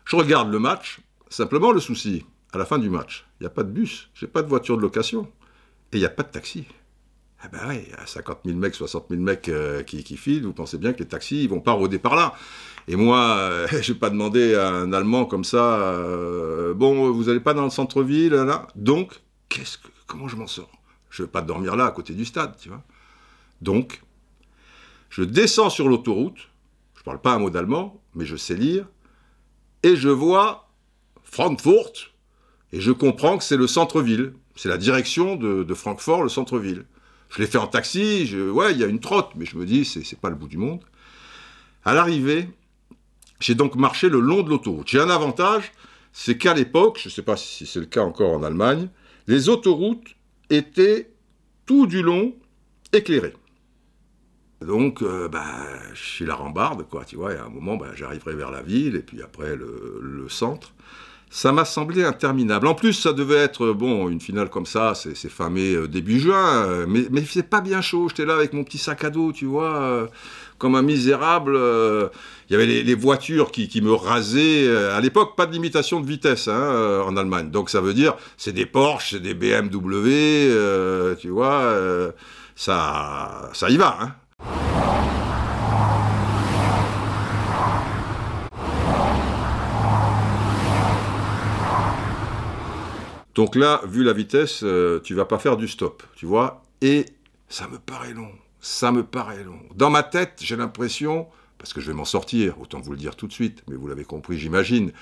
Je 0.04 0.16
regarde 0.16 0.50
le 0.50 0.58
match. 0.58 1.00
Simplement, 1.28 1.72
le 1.72 1.80
souci, 1.80 2.24
à 2.52 2.58
la 2.58 2.66
fin 2.66 2.78
du 2.78 2.90
match, 2.90 3.24
il 3.40 3.44
n'y 3.44 3.46
a 3.46 3.50
pas 3.50 3.62
de 3.62 3.70
bus, 3.70 4.10
j'ai 4.14 4.26
pas 4.26 4.42
de 4.42 4.48
voiture 4.48 4.76
de 4.76 4.82
location 4.82 5.26
et 5.92 5.96
il 5.96 6.00
n'y 6.00 6.06
a 6.06 6.10
pas 6.10 6.22
de 6.22 6.28
taxi. 6.28 6.66
Eh 7.44 7.48
ben 7.48 7.58
oui, 7.68 7.82
il 7.86 7.90
y 7.90 7.94
a 7.94 8.06
50 8.06 8.40
000 8.44 8.56
mecs, 8.56 8.74
60 8.74 9.06
000 9.10 9.20
mecs 9.20 9.48
euh, 9.48 9.82
qui, 9.82 10.04
qui, 10.04 10.16
filent, 10.16 10.44
vous 10.44 10.52
pensez 10.52 10.78
bien 10.78 10.92
que 10.92 11.00
les 11.00 11.08
taxis, 11.08 11.42
ils 11.42 11.48
vont 11.48 11.60
pas 11.60 11.72
rôder 11.72 11.98
par 11.98 12.14
là. 12.14 12.34
Et 12.86 12.94
moi, 12.94 13.36
euh, 13.36 13.66
je 13.80 13.92
vais 13.92 13.98
pas 13.98 14.10
demander 14.10 14.54
à 14.54 14.68
un 14.68 14.92
Allemand 14.92 15.24
comme 15.24 15.44
ça, 15.44 15.80
euh, 15.80 16.74
bon, 16.74 17.10
vous 17.10 17.24
n'allez 17.24 17.40
pas 17.40 17.54
dans 17.54 17.64
le 17.64 17.70
centre-ville, 17.70 18.34
là, 18.34 18.68
donc, 18.76 19.20
comment 20.06 20.28
je 20.28 20.36
m'en 20.36 20.46
sors? 20.46 20.70
Je 21.10 21.24
vais 21.24 21.28
pas 21.28 21.42
dormir 21.42 21.74
là, 21.74 21.86
à 21.86 21.90
côté 21.90 22.14
du 22.14 22.24
stade, 22.24 22.56
tu 22.58 22.68
vois. 22.68 22.82
Donc, 23.60 24.02
je 25.10 25.22
descends 25.22 25.70
sur 25.70 25.88
l'autoroute, 25.88 26.48
je 26.96 27.02
parle 27.02 27.20
pas 27.20 27.32
un 27.32 27.38
mot 27.38 27.50
d'allemand, 27.50 28.01
mais 28.14 28.24
je 28.24 28.36
sais 28.36 28.54
lire, 28.54 28.86
et 29.82 29.96
je 29.96 30.08
vois 30.08 30.68
Frankfurt, 31.24 32.12
et 32.72 32.80
je 32.80 32.92
comprends 32.92 33.38
que 33.38 33.44
c'est 33.44 33.56
le 33.56 33.66
centre-ville. 33.66 34.34
C'est 34.54 34.68
la 34.68 34.78
direction 34.78 35.36
de, 35.36 35.74
Francfort, 35.74 36.22
le 36.22 36.28
centre-ville. 36.28 36.84
Je 37.30 37.40
l'ai 37.40 37.46
fait 37.46 37.58
en 37.58 37.66
taxi, 37.66 38.30
ouais, 38.34 38.72
il 38.72 38.78
y 38.78 38.84
a 38.84 38.86
une 38.86 39.00
trotte, 39.00 39.32
mais 39.36 39.46
je 39.46 39.56
me 39.56 39.64
dis, 39.64 39.84
c'est 39.84 40.20
pas 40.20 40.28
le 40.28 40.36
bout 40.36 40.48
du 40.48 40.58
monde. 40.58 40.80
À 41.84 41.94
l'arrivée, 41.94 42.48
j'ai 43.40 43.54
donc 43.54 43.74
marché 43.76 44.08
le 44.08 44.20
long 44.20 44.42
de 44.42 44.50
l'autoroute. 44.50 44.88
J'ai 44.88 45.00
un 45.00 45.10
avantage, 45.10 45.72
c'est 46.12 46.36
qu'à 46.36 46.54
l'époque, 46.54 46.98
je 47.02 47.08
ne 47.08 47.12
sais 47.12 47.22
pas 47.22 47.36
si 47.36 47.66
c'est 47.66 47.80
le 47.80 47.86
cas 47.86 48.02
encore 48.02 48.32
en 48.32 48.42
Allemagne, 48.42 48.88
les 49.26 49.48
autoroutes 49.48 50.14
étaient 50.50 51.10
tout 51.64 51.86
du 51.86 52.02
long 52.02 52.34
éclairées. 52.92 53.34
Donc, 54.66 55.02
euh, 55.02 55.28
bah, 55.28 55.44
je 55.94 56.02
suis 56.02 56.24
la 56.24 56.34
rambarde, 56.34 56.86
quoi, 56.88 57.04
tu 57.04 57.16
vois, 57.16 57.32
et 57.32 57.36
à 57.36 57.44
un 57.44 57.48
moment, 57.48 57.76
bah, 57.76 57.88
j'arriverai 57.94 58.34
vers 58.34 58.50
la 58.50 58.62
ville, 58.62 58.96
et 58.96 59.02
puis 59.02 59.22
après 59.22 59.56
le 59.56 60.26
centre 60.28 60.72
ça 61.32 61.50
m'a 61.50 61.64
semblé 61.64 62.04
interminable. 62.04 62.66
En 62.66 62.74
plus, 62.74 62.92
ça 62.92 63.14
devait 63.14 63.36
être, 63.36 63.72
bon, 63.72 64.10
une 64.10 64.20
finale 64.20 64.50
comme 64.50 64.66
ça, 64.66 64.92
c'est 64.94 65.30
fin 65.30 65.48
mai, 65.48 65.74
euh, 65.74 65.88
début 65.88 66.20
juin, 66.20 66.66
euh, 66.66 66.84
mais, 66.86 67.06
mais 67.10 67.24
c'est 67.26 67.48
pas 67.48 67.62
bien 67.62 67.80
chaud. 67.80 68.10
J'étais 68.10 68.26
là 68.26 68.34
avec 68.34 68.52
mon 68.52 68.64
petit 68.64 68.76
sac 68.76 69.02
à 69.02 69.08
dos, 69.08 69.32
tu 69.32 69.46
vois, 69.46 69.76
euh, 69.76 70.06
comme 70.58 70.74
un 70.74 70.82
misérable. 70.82 71.54
Il 71.54 72.52
y 72.52 72.54
avait 72.54 72.66
les, 72.66 72.94
voitures 72.94 73.50
qui, 73.50 73.80
me 73.80 73.94
rasaient. 73.94 74.68
À 74.90 75.00
l'époque, 75.00 75.34
pas 75.34 75.46
de 75.46 75.52
limitation 75.52 76.00
de 76.00 76.06
vitesse 76.06 76.48
hein, 76.48 77.02
en 77.06 77.16
Allemagne. 77.16 77.50
Donc 77.50 77.70
ça 77.70 77.80
veut 77.80 77.94
dire, 77.94 78.14
c'est 78.36 78.52
des 78.52 78.66
Porsche, 78.66 79.12
c'est 79.12 79.20
des 79.20 79.32
BMW, 79.32 81.16
tu 81.18 81.30
vois, 81.30 81.74
ça, 82.54 83.50
ça 83.54 83.70
y 83.70 83.78
va. 83.78 83.96
Hein. 84.02 84.14
Donc 93.34 93.56
là, 93.56 93.80
vu 93.86 94.04
la 94.04 94.12
vitesse, 94.12 94.60
euh, 94.62 95.00
tu 95.02 95.14
vas 95.14 95.24
pas 95.24 95.38
faire 95.38 95.56
du 95.56 95.66
stop, 95.66 96.02
tu 96.14 96.26
vois. 96.26 96.62
Et 96.82 97.06
ça 97.48 97.66
me 97.68 97.78
paraît 97.78 98.12
long, 98.12 98.30
ça 98.60 98.92
me 98.92 99.02
paraît 99.02 99.44
long. 99.44 99.60
Dans 99.74 99.90
ma 99.90 100.02
tête, 100.02 100.40
j'ai 100.42 100.56
l'impression, 100.56 101.26
parce 101.58 101.72
que 101.72 101.80
je 101.80 101.86
vais 101.86 101.96
m'en 101.96 102.04
sortir, 102.04 102.60
autant 102.60 102.80
vous 102.80 102.92
le 102.92 102.98
dire 102.98 103.16
tout 103.16 103.26
de 103.26 103.32
suite, 103.32 103.62
mais 103.68 103.76
vous 103.76 103.88
l'avez 103.88 104.04
compris, 104.04 104.38
j'imagine, 104.38 104.92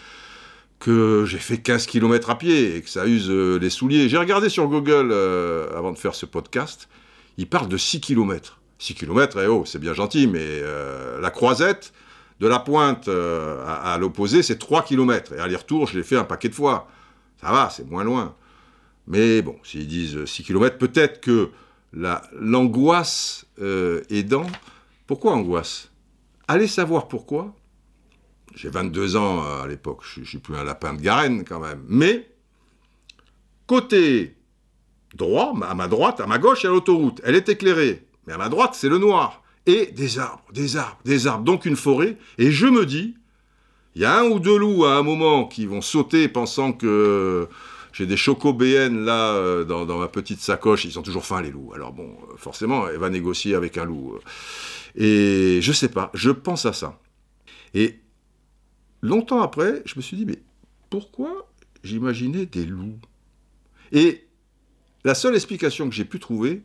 que 0.78 1.24
j'ai 1.26 1.38
fait 1.38 1.58
15 1.58 1.86
km 1.86 2.30
à 2.30 2.38
pied 2.38 2.76
et 2.76 2.82
que 2.82 2.88
ça 2.88 3.06
use 3.06 3.28
euh, 3.30 3.58
les 3.58 3.68
souliers. 3.68 4.08
J'ai 4.08 4.16
regardé 4.16 4.48
sur 4.48 4.66
Google 4.68 5.10
euh, 5.10 5.76
avant 5.76 5.92
de 5.92 5.98
faire 5.98 6.14
ce 6.14 6.24
podcast, 6.24 6.88
il 7.36 7.48
parle 7.48 7.68
de 7.68 7.76
6 7.76 8.00
km. 8.00 8.60
6 8.78 8.94
km, 8.94 9.38
eh 9.42 9.46
oh, 9.46 9.64
c'est 9.66 9.80
bien 9.80 9.92
gentil, 9.92 10.26
mais 10.26 10.62
la 11.20 11.30
croisette, 11.30 11.92
de 12.38 12.48
la 12.48 12.58
pointe 12.58 13.08
à, 13.08 13.92
à 13.92 13.98
l'opposé, 13.98 14.42
c'est 14.42 14.58
3 14.58 14.84
km. 14.84 15.34
Et 15.34 15.38
aller-retour, 15.38 15.86
je 15.86 15.98
l'ai 15.98 16.02
fait 16.02 16.16
un 16.16 16.24
paquet 16.24 16.48
de 16.48 16.54
fois. 16.54 16.88
Ça 17.40 17.50
va, 17.52 17.70
c'est 17.70 17.88
moins 17.88 18.04
loin. 18.04 18.34
Mais 19.06 19.42
bon, 19.42 19.56
s'ils 19.62 19.88
disent 19.88 20.24
6 20.24 20.44
km, 20.44 20.78
peut-être 20.78 21.20
que 21.20 21.50
l'angoisse 21.92 23.46
euh, 23.60 24.02
aidant. 24.10 24.46
Pourquoi 25.06 25.32
angoisse? 25.32 25.90
Allez 26.48 26.66
savoir 26.66 27.08
pourquoi. 27.08 27.54
J'ai 28.54 28.68
22 28.68 29.16
ans 29.16 29.42
à 29.42 29.66
l'époque, 29.68 30.00
je, 30.02 30.20
ne 30.20 30.24
suis 30.24 30.38
plus 30.38 30.56
un 30.56 30.64
lapin 30.64 30.94
de 30.94 31.00
Garenne 31.00 31.44
quand 31.44 31.60
même. 31.60 31.84
Mais, 31.88 32.28
côté 33.66 34.36
droit, 35.14 35.54
à 35.62 35.74
ma 35.74 35.88
droite, 35.88 36.20
à 36.20 36.26
ma 36.26 36.38
gauche, 36.38 36.62
il 36.62 36.66
y 36.66 36.68
a 36.68 36.72
l'autoroute. 36.72 37.20
Elle 37.24 37.36
est 37.36 37.48
éclairée. 37.48 38.06
Mais 38.26 38.32
à 38.32 38.38
ma 38.38 38.48
droite, 38.48 38.74
c'est 38.74 38.88
le 38.88 38.98
noir. 38.98 39.42
Et 39.66 39.86
des 39.86 40.18
arbres, 40.18 40.42
des 40.52 40.76
arbres, 40.76 41.00
des 41.04 41.26
arbres. 41.26 41.44
Donc 41.44 41.64
une 41.64 41.76
forêt. 41.76 42.16
Et 42.38 42.50
je 42.50 42.66
me 42.66 42.86
dis, 42.86 43.16
il 43.94 44.02
y 44.02 44.04
a 44.04 44.20
un 44.20 44.24
ou 44.24 44.38
deux 44.38 44.56
loups 44.56 44.84
à 44.84 44.96
un 44.96 45.02
moment 45.02 45.46
qui 45.46 45.66
vont 45.66 45.80
sauter 45.80 46.28
pensant 46.28 46.72
que 46.72 47.48
j'ai 47.92 48.06
des 48.06 48.16
chocos 48.16 48.52
BN 48.52 49.04
là 49.04 49.34
euh, 49.34 49.64
dans, 49.64 49.98
ma 49.98 50.08
petite 50.08 50.40
sacoche. 50.40 50.84
Ils 50.84 50.98
ont 50.98 51.02
toujours 51.02 51.26
faim 51.26 51.42
les 51.42 51.50
loups. 51.50 51.72
Alors 51.74 51.92
bon, 51.92 52.16
euh, 52.30 52.36
forcément, 52.36 52.88
elle 52.88 52.98
va 52.98 53.10
négocier 53.10 53.54
avec 53.54 53.78
un 53.78 53.84
loup. 53.84 54.18
Et 54.96 55.58
je 55.60 55.72
sais 55.72 55.88
pas, 55.88 56.10
je 56.14 56.30
pense 56.30 56.66
à 56.66 56.72
ça. 56.72 56.98
Et 57.74 58.00
longtemps 59.02 59.42
après, 59.42 59.82
je 59.86 59.94
me 59.96 60.02
suis 60.02 60.16
dit, 60.16 60.26
mais 60.26 60.40
pourquoi 60.88 61.48
j'imaginais 61.82 62.46
des 62.46 62.64
loups? 62.64 62.98
Et 63.92 64.26
la 65.04 65.14
seule 65.14 65.34
explication 65.34 65.88
que 65.88 65.94
j'ai 65.94 66.04
pu 66.04 66.20
trouver, 66.20 66.62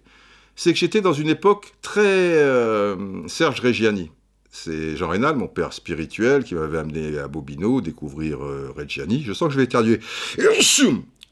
c'est 0.56 0.74
que 0.74 0.80
j'étais 0.80 1.02
dans 1.02 1.14
une 1.14 1.30
époque 1.30 1.74
très 1.82 2.02
euh, 2.04 3.28
Serge 3.28 3.60
Reggiani. 3.60 4.12
C'est 4.58 4.96
Jean 4.96 5.10
Rénal, 5.10 5.36
mon 5.36 5.50
père 5.50 5.74
spirituel, 5.74 6.46
qui 6.46 6.56
m'avait 6.56 6.78
amené 6.78 7.20
à 7.20 7.28
Bobino 7.28 7.82
découvrir 7.82 8.42
euh, 8.42 8.72
Reggiani. 8.74 9.22
Je 9.22 9.34
sens 9.34 9.50
que 9.50 9.54
je 9.54 9.58
vais 9.58 9.66
éternuer. 9.66 10.00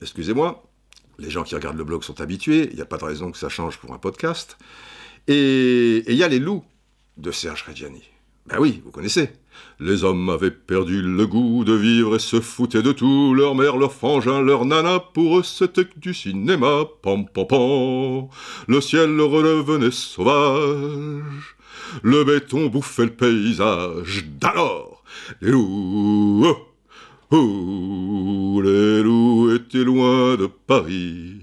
Excusez-moi. 0.02 0.62
Les 1.20 1.30
gens 1.30 1.44
qui 1.44 1.56
regardent 1.56 1.78
le 1.78 1.86
blog 1.86 2.04
sont 2.04 2.20
habitués. 2.20 2.68
Il 2.72 2.76
n'y 2.76 2.82
a 2.82 2.86
pas 2.86 2.98
de 2.98 3.06
raison 3.06 3.32
que 3.32 3.38
ça 3.38 3.48
change 3.48 3.78
pour 3.78 3.94
un 3.94 3.98
podcast. 3.98 4.58
Et 5.30 6.04
il 6.06 6.16
y 6.16 6.24
a 6.24 6.28
les 6.28 6.38
loups 6.38 6.66
de 7.16 7.32
Serge 7.32 7.64
Reggiani. 7.66 8.04
Ben 8.46 8.58
oui, 8.60 8.82
vous 8.84 8.92
connaissez. 8.92 9.30
Les 9.80 10.04
hommes 10.04 10.30
avaient 10.30 10.52
perdu 10.52 11.02
le 11.02 11.26
goût 11.26 11.64
de 11.64 11.74
vivre 11.74 12.18
et 12.18 12.20
se 12.20 12.42
foutaient 12.42 12.84
de 12.84 12.92
tout. 12.92 13.34
Leur 13.34 13.56
mère, 13.56 13.78
leur 13.78 13.94
frangin, 13.94 14.42
leur 14.42 14.66
nana, 14.66 15.00
pour 15.00 15.40
eux 15.40 15.44
c'était 15.44 15.88
du 15.96 16.14
cinéma. 16.14 16.84
Pam, 17.02 17.26
pam, 17.26 17.48
pam. 17.48 18.28
Le 18.68 18.82
ciel 18.82 19.22
redevenait 19.22 19.92
sauvage 19.92 21.56
le 22.02 22.24
béton 22.24 22.68
bouffait 22.68 23.06
le 23.06 23.14
paysage. 23.14 24.26
D'alors, 24.40 25.04
les 25.42 25.52
loups, 25.52 26.56
oh, 27.32 28.62
les 28.64 29.04
loups 29.04 29.54
étaient 29.56 29.84
loin 29.84 30.36
de 30.36 30.48
Paris, 30.48 31.42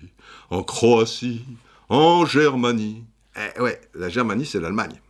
en 0.50 0.62
Croatie, 0.62 1.44
en 1.88 2.24
Germanie. 2.26 3.04
Eh 3.36 3.60
ouais, 3.60 3.80
la 3.94 4.08
Germanie, 4.08 4.46
c'est 4.46 4.60
l'Allemagne. 4.60 5.00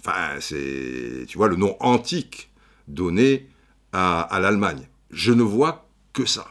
Enfin, 0.00 0.40
c'est, 0.40 1.24
tu 1.28 1.36
vois, 1.36 1.48
le 1.48 1.56
nom 1.56 1.76
antique 1.80 2.50
donné 2.88 3.48
à 3.92 4.38
l'Allemagne. 4.40 4.88
Je 5.10 5.32
ne 5.32 5.42
vois 5.42 5.88
que 6.12 6.24
ça. 6.24 6.46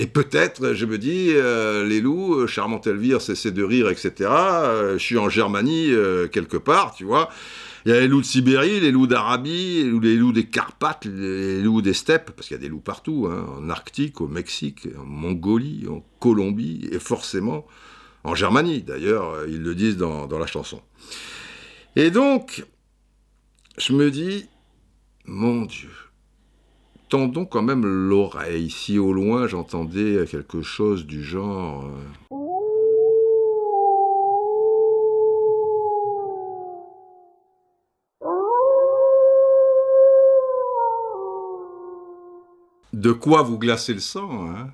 Et 0.00 0.06
peut-être, 0.06 0.74
je 0.74 0.86
me 0.86 0.96
dis, 0.96 1.30
euh, 1.32 1.84
les 1.84 2.00
loups, 2.00 2.36
euh, 2.36 2.46
Charmant 2.46 2.80
Elvire 2.80 3.20
cessez 3.20 3.50
de 3.50 3.64
rire, 3.64 3.88
etc. 3.88 4.30
Euh, 4.30 4.92
je 4.96 5.02
suis 5.02 5.18
en 5.18 5.28
Germanie, 5.28 5.90
quelque 6.30 6.56
part, 6.56 6.94
tu 6.94 7.02
vois. 7.02 7.28
Il 7.84 7.90
y 7.90 7.96
a 7.96 7.98
les 7.98 8.06
loups 8.06 8.20
de 8.20 8.26
Sibérie, 8.26 8.78
les 8.78 8.92
loups 8.92 9.08
d'Arabie, 9.08 9.82
les 10.00 10.16
loups 10.16 10.32
des 10.32 10.44
Carpates, 10.44 11.04
les 11.04 11.60
loups 11.60 11.82
des 11.82 11.94
steppes, 11.94 12.30
parce 12.30 12.46
qu'il 12.46 12.56
y 12.56 12.60
a 12.60 12.62
des 12.62 12.68
loups 12.68 12.78
partout, 12.78 13.28
hein, 13.28 13.44
en 13.58 13.68
Arctique, 13.70 14.20
au 14.20 14.28
Mexique, 14.28 14.86
en 14.96 15.04
Mongolie, 15.04 15.86
en 15.88 16.04
Colombie, 16.20 16.88
et 16.92 17.00
forcément 17.00 17.66
en 18.22 18.36
Germanie. 18.36 18.82
D'ailleurs, 18.82 19.46
ils 19.48 19.62
le 19.62 19.74
disent 19.74 19.96
dans 19.96 20.28
la 20.38 20.46
chanson. 20.46 20.80
Et 21.96 22.12
donc, 22.12 22.64
je 23.78 23.92
me 23.92 24.12
dis, 24.12 24.46
mon 25.24 25.64
Dieu, 25.64 25.90
tendons 27.08 27.46
quand 27.46 27.62
même 27.62 27.86
l'oreille. 27.86 28.70
Si 28.70 28.98
au 28.98 29.12
loin 29.12 29.46
j'entendais 29.46 30.24
quelque 30.30 30.62
chose 30.62 31.06
du 31.06 31.22
genre. 31.22 31.84
Euh, 31.84 32.34
de 42.92 43.12
quoi 43.12 43.42
vous 43.42 43.58
glacer 43.58 43.94
le 43.94 44.00
sang, 44.00 44.48
hein? 44.48 44.70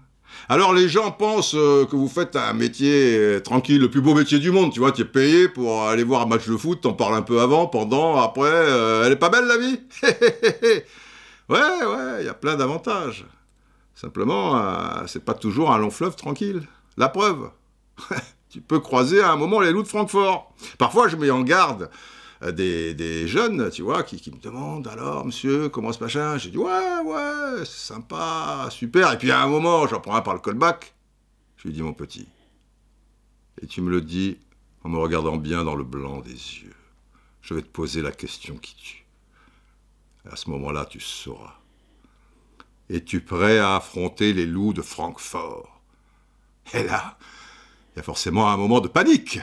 Alors 0.49 0.75
les 0.75 0.89
gens 0.89 1.13
pensent 1.13 1.55
euh, 1.55 1.85
que 1.85 1.95
vous 1.95 2.09
faites 2.09 2.35
un 2.35 2.55
métier 2.55 3.17
euh, 3.17 3.41
tranquille, 3.41 3.81
le 3.81 3.89
plus 3.89 4.01
beau 4.01 4.15
métier 4.15 4.39
du 4.41 4.51
monde, 4.51 4.73
tu 4.73 4.81
vois, 4.81 4.91
tu 4.93 5.03
es 5.03 5.05
payé 5.05 5.49
pour 5.49 5.85
aller 5.85 6.03
voir 6.03 6.23
un 6.23 6.27
match 6.27 6.49
de 6.49 6.57
foot, 6.57 6.81
t'en 6.81 6.93
parles 6.93 7.15
un 7.15 7.23
peu 7.23 7.41
avant, 7.41 7.67
pendant, 7.67 8.17
après, 8.17 8.51
elle 9.05 9.13
est 9.13 9.17
pas 9.17 9.29
belle 9.29 9.47
la 9.47 9.59
vie? 9.59 9.79
Ouais, 11.49 11.59
ouais, 11.59 12.21
il 12.21 12.27
y 12.27 12.29
a 12.29 12.35
plein 12.35 12.57
d'avantages. 12.57 13.27
Simplement, 13.95 14.57
euh, 14.57 15.07
c'est 15.07 15.25
pas 15.25 15.35
toujours 15.35 15.71
un 15.71 15.79
long 15.79 15.91
fleuve 15.91 16.17
tranquille. 16.17 16.67
La 16.97 17.09
preuve, 17.09 17.51
tu 18.49 18.61
peux 18.61 18.81
croiser 18.81 19.21
à 19.21 19.31
un 19.31 19.37
moment 19.37 19.61
les 19.61 19.71
loups 19.71 19.83
de 19.83 19.89
Francfort. 19.89 20.55
Parfois, 20.79 21.09
je 21.09 21.17
mets 21.17 21.31
en 21.31 21.43
garde 21.43 21.91
euh, 22.43 22.51
des, 22.51 23.29
jeunes, 23.29 23.71
tu 23.71 23.83
vois, 23.83 24.03
qui, 24.03 24.31
me 24.31 24.41
demandent 24.41 24.89
alors, 24.89 25.25
monsieur, 25.25 25.69
comment 25.69 25.93
se 25.93 26.03
machin? 26.03 26.39
J'ai 26.39 26.51
dit, 26.51 26.59
ouais, 26.59 27.01
ouais, 27.05 27.59
c'est 27.59 27.93
sympa, 27.93 28.69
super. 28.71 29.13
Et 29.13 29.19
puis 29.19 29.31
à 29.31 29.43
un 29.43 29.49
moment, 29.49 29.87
j'en 29.87 30.01
prends 30.01 30.17
un 30.17 30.23
par 30.23 30.35
le 30.35 30.41
callback. 30.41 30.95
Je 31.57 31.69
lui 31.69 31.75
dis, 31.75 31.83
mon 31.83 31.95
petit. 31.95 32.29
Et 33.63 33.67
tu 33.67 33.81
me 33.81 33.91
le 33.91 34.01
dis 34.01 34.39
en 34.83 34.89
me 34.89 34.99
regardant 34.99 35.37
bien 35.37 35.65
dans 35.65 35.77
le 35.77 35.85
blanc 35.85 36.21
des 36.21 36.33
yeux. 36.33 36.75
Je 37.43 37.55
vais 37.55 37.63
te 37.63 37.69
poser 37.69 38.03
la 38.03 38.13
question 38.13 38.57
qui 38.57 38.75
tue. 38.75 39.04
À 40.31 40.37
ce 40.37 40.49
moment-là, 40.51 40.87
tu 40.87 41.01
sauras. 41.01 41.59
Es-tu 42.89 43.21
prêt 43.21 43.59
à 43.59 43.77
affronter 43.77 44.33
les 44.33 44.47
loups 44.47 44.73
de 44.73 44.83
Francfort 44.83 45.81
Et 46.73 46.83
là, 46.83 47.19
il 47.93 47.99
y 47.99 48.01
a 48.01 48.03
forcément 48.03 48.49
un 48.49 48.57
moment 48.57 48.81
de 48.81 48.89
panique. 48.89 49.41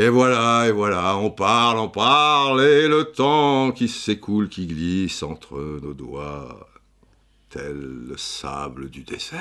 Et 0.00 0.08
voilà, 0.10 0.68
et 0.68 0.72
voilà, 0.72 1.16
on 1.16 1.30
parle, 1.30 1.78
on 1.78 1.88
parle, 1.88 2.62
et 2.62 2.86
le 2.86 3.10
temps 3.10 3.72
qui 3.72 3.88
s'écoule, 3.88 4.48
qui 4.48 4.68
glisse 4.68 5.24
entre 5.24 5.58
nos 5.82 5.92
doigts 5.92 6.68
tel 7.50 8.06
le 8.08 8.16
sable 8.16 8.90
du 8.90 9.04
désert. 9.04 9.40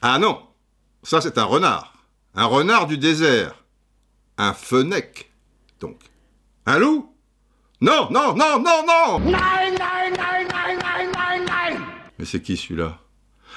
Ah 0.00 0.18
non, 0.18 0.42
ça 1.02 1.20
c'est 1.20 1.38
un 1.38 1.44
renard. 1.44 2.04
Un 2.34 2.46
renard 2.46 2.86
du 2.86 2.98
désert. 2.98 3.54
Un 4.38 4.54
fenec, 4.54 5.30
donc. 5.80 5.98
Un 6.66 6.78
loup? 6.78 7.14
Non, 7.80 8.08
non, 8.10 8.34
non, 8.34 8.60
non, 8.60 8.84
non 8.86 9.20
Mais 12.18 12.24
c'est 12.24 12.40
qui 12.40 12.56
celui-là? 12.56 12.98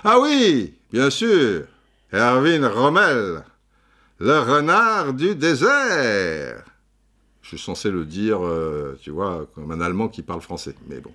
Ah 0.04 0.20
oui, 0.20 0.74
bien 0.92 1.10
sûr, 1.10 1.68
Erwin 2.12 2.66
Rommel, 2.66 3.44
le 4.20 4.40
renard 4.40 5.14
du 5.14 5.36
désert. 5.36 6.64
Je 7.42 7.50
suis 7.50 7.60
censé 7.60 7.92
le 7.92 8.06
dire, 8.06 8.44
euh, 8.44 8.98
tu 9.02 9.12
vois, 9.12 9.46
comme 9.54 9.72
un 9.72 9.82
Allemand 9.82 10.08
qui 10.08 10.24
parle 10.24 10.42
français, 10.42 10.74
mais 10.88 11.00
bon. 11.00 11.12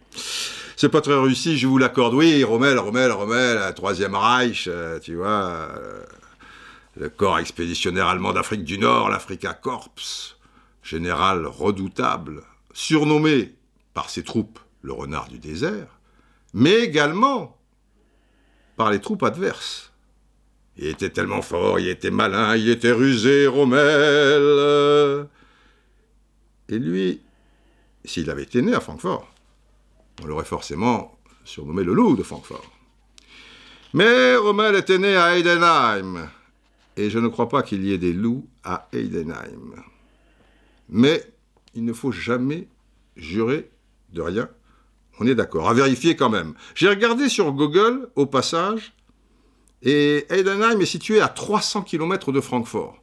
C'est 0.77 0.89
pas 0.89 1.01
très 1.01 1.19
réussi, 1.19 1.59
je 1.59 1.67
vous 1.67 1.79
l'accorde. 1.79 2.15
Oui, 2.15 2.45
Rommel, 2.45 2.79
Rommel, 2.79 3.11
Rommel, 3.11 3.75
Troisième 3.75 4.15
Reich, 4.15 4.69
euh, 4.69 4.99
tu 5.01 5.17
vois, 5.17 5.29
euh, 5.29 6.05
le 6.97 7.09
corps 7.09 7.39
expéditionnaire 7.39 8.07
allemand 8.07 8.33
d'Afrique 8.33 8.65
du 8.65 8.79
Nord, 8.79 9.09
l'Africa 9.09 9.55
Corps, 9.55 9.89
général 10.83 11.47
redoutable, 11.47 12.43
surnommé 12.73 13.55
par 13.93 14.09
ses 14.09 14.23
troupes 14.23 14.61
le 14.83 14.93
renard 14.93 15.29
du 15.29 15.39
désert, 15.39 15.99
mais 16.55 16.75
également 16.75 17.59
par 18.77 18.91
les 18.91 19.01
troupes 19.01 19.23
adverses. 19.23 19.90
Il 20.81 20.87
était 20.87 21.11
tellement 21.11 21.43
fort, 21.43 21.79
il 21.79 21.89
était 21.89 22.11
malin, 22.11 22.57
il 22.57 22.71
était 22.71 22.91
rusé, 22.91 23.47
Rommel. 23.47 25.27
Et 26.71 26.79
lui, 26.79 27.21
s'il 28.03 28.31
avait 28.31 28.45
été 28.45 28.63
né 28.63 28.73
à 28.73 28.81
Francfort, 28.81 29.31
on 30.23 30.27
l'aurait 30.27 30.47
forcément 30.47 31.19
surnommé 31.45 31.85
le 31.85 31.93
loup 31.93 32.17
de 32.17 32.23
Francfort. 32.23 32.65
Mais 33.93 34.37
Rommel 34.37 34.75
était 34.75 34.97
né 34.97 35.17
à 35.17 35.37
Heidenheim, 35.37 36.31
et 36.97 37.11
je 37.11 37.19
ne 37.19 37.29
crois 37.29 37.51
pas 37.51 37.63
qu'il 37.63 37.85
y 37.85 37.93
ait 37.93 37.99
des 37.99 38.15
loups 38.15 38.49
à 38.65 38.89
Heidenheim. 38.95 39.85
Mais 40.89 41.31
il 41.75 41.85
ne 41.85 41.93
faut 41.93 42.11
jamais 42.11 42.69
jurer 43.17 43.69
de 44.15 44.23
rien. 44.23 44.49
On 45.19 45.27
est 45.27 45.35
d'accord. 45.35 45.69
À 45.69 45.75
vérifier 45.75 46.17
quand 46.17 46.31
même. 46.31 46.55
J'ai 46.75 46.89
regardé 46.89 47.29
sur 47.29 47.53
Google, 47.53 48.09
au 48.17 48.25
passage, 48.25 48.95
et 49.83 50.27
Heidenheim 50.29 50.81
est 50.81 50.87
situé 50.87 51.21
à 51.21 51.29
300 51.29 51.83
km 51.83 52.33
de 52.33 52.41
Francfort. 52.41 53.03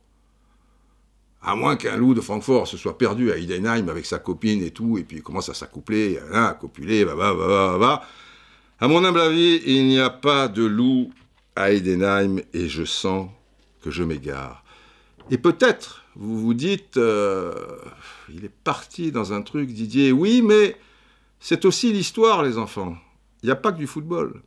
À 1.41 1.55
moins 1.55 1.75
qu'un 1.75 1.96
loup 1.96 2.13
de 2.13 2.22
Francfort 2.22 2.67
se 2.67 2.77
soit 2.77 2.98
perdu 2.98 3.31
à 3.31 3.38
Heidenheim 3.38 3.89
avec 3.89 4.05
sa 4.05 4.19
copine 4.19 4.62
et 4.63 4.72
tout, 4.72 4.98
et 4.98 5.03
puis 5.03 5.17
il 5.17 5.24
commence 5.24 5.50
à 5.50 5.53
s'accoupler, 5.53 6.19
à 6.34 6.57
copuler, 6.60 7.03
va, 7.03 7.15
va, 7.15 7.34
va, 7.34 7.77
va, 7.77 8.03
À 8.79 8.88
mon 8.88 9.03
humble 9.03 9.22
avis, 9.22 9.62
il 9.65 9.88
n'y 9.88 10.00
a 10.00 10.10
pas 10.10 10.48
de 10.48 10.65
loup 10.65 11.12
à 11.55 11.72
Heidenheim 11.72 12.41
et 12.53 12.67
je 12.67 12.84
sens 12.84 13.29
que 13.81 13.91
je 13.91 14.03
m'égare. 14.03 14.63
Et 15.29 15.38
peut-être, 15.38 16.03
vous 16.15 16.39
vous 16.39 16.53
dites, 16.53 16.98
euh, 16.98 17.53
il 18.29 18.46
est 18.46 18.53
parti 18.63 19.12
dans 19.12 19.34
un 19.34 19.41
truc, 19.41 19.72
Didier. 19.72 20.12
Oui, 20.12 20.41
mais 20.41 20.77
c'est 21.39 21.65
aussi 21.65 21.91
l'histoire, 21.91 22.43
les 22.43 22.57
enfants. 22.57 22.96
Il 23.43 23.48
n'y 23.48 23.51
a 23.51 23.55
pas 23.55 23.72
que 23.72 23.77
du 23.77 23.88
football. 23.88 24.41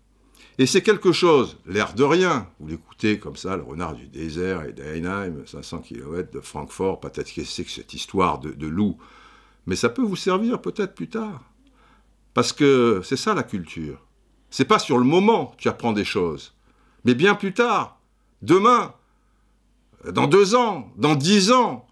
Et 0.60 0.66
c'est 0.66 0.82
quelque 0.82 1.10
chose, 1.10 1.56
l'air 1.64 1.94
de 1.94 2.04
rien. 2.04 2.46
Vous 2.60 2.68
l'écoutez 2.68 3.18
comme 3.18 3.34
ça, 3.34 3.56
le 3.56 3.62
renard 3.62 3.94
du 3.94 4.06
désert 4.08 4.62
et 4.64 4.74
d'Einheim, 4.74 5.46
500 5.46 5.78
km 5.78 6.30
de 6.30 6.40
Francfort, 6.40 7.00
peut-être 7.00 7.32
que 7.32 7.44
c'est 7.44 7.64
que 7.64 7.70
cette 7.70 7.94
histoire 7.94 8.40
de, 8.40 8.66
loup. 8.66 8.98
Mais 9.64 9.74
ça 9.74 9.88
peut 9.88 10.02
vous 10.02 10.16
servir 10.16 10.60
peut-être 10.60 10.94
plus 10.94 11.08
tard. 11.08 11.40
Parce 12.34 12.52
que 12.52 13.00
c'est 13.02 13.16
ça 13.16 13.32
la 13.32 13.42
culture. 13.42 14.04
C'est 14.50 14.66
pas 14.66 14.78
sur 14.78 14.98
le 14.98 15.04
moment 15.04 15.46
que 15.46 15.62
tu 15.62 15.68
apprends 15.70 15.94
des 15.94 16.04
choses, 16.04 16.54
mais 17.06 17.14
bien 17.14 17.34
plus 17.34 17.54
tard, 17.54 17.98
demain, 18.42 18.92
dans 20.12 20.26
deux 20.26 20.54
ans, 20.56 20.92
dans 20.98 21.14
dix 21.14 21.52
ans, 21.52 21.86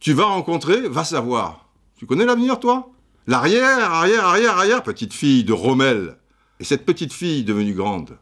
tu 0.00 0.12
vas 0.12 0.26
rencontrer, 0.26 0.86
va 0.86 1.04
savoir. 1.04 1.70
Tu 1.96 2.04
connais 2.04 2.26
l'avenir, 2.26 2.60
toi? 2.60 2.90
L'arrière, 3.26 3.90
arrière, 3.90 4.26
arrière, 4.26 4.58
arrière, 4.58 4.82
petite 4.82 5.14
fille 5.14 5.44
de 5.44 5.54
Rommel. 5.54 6.19
Et 6.60 6.64
cette 6.64 6.84
petite 6.84 7.14
fille 7.14 7.42
devenue 7.42 7.72
grande, 7.72 8.18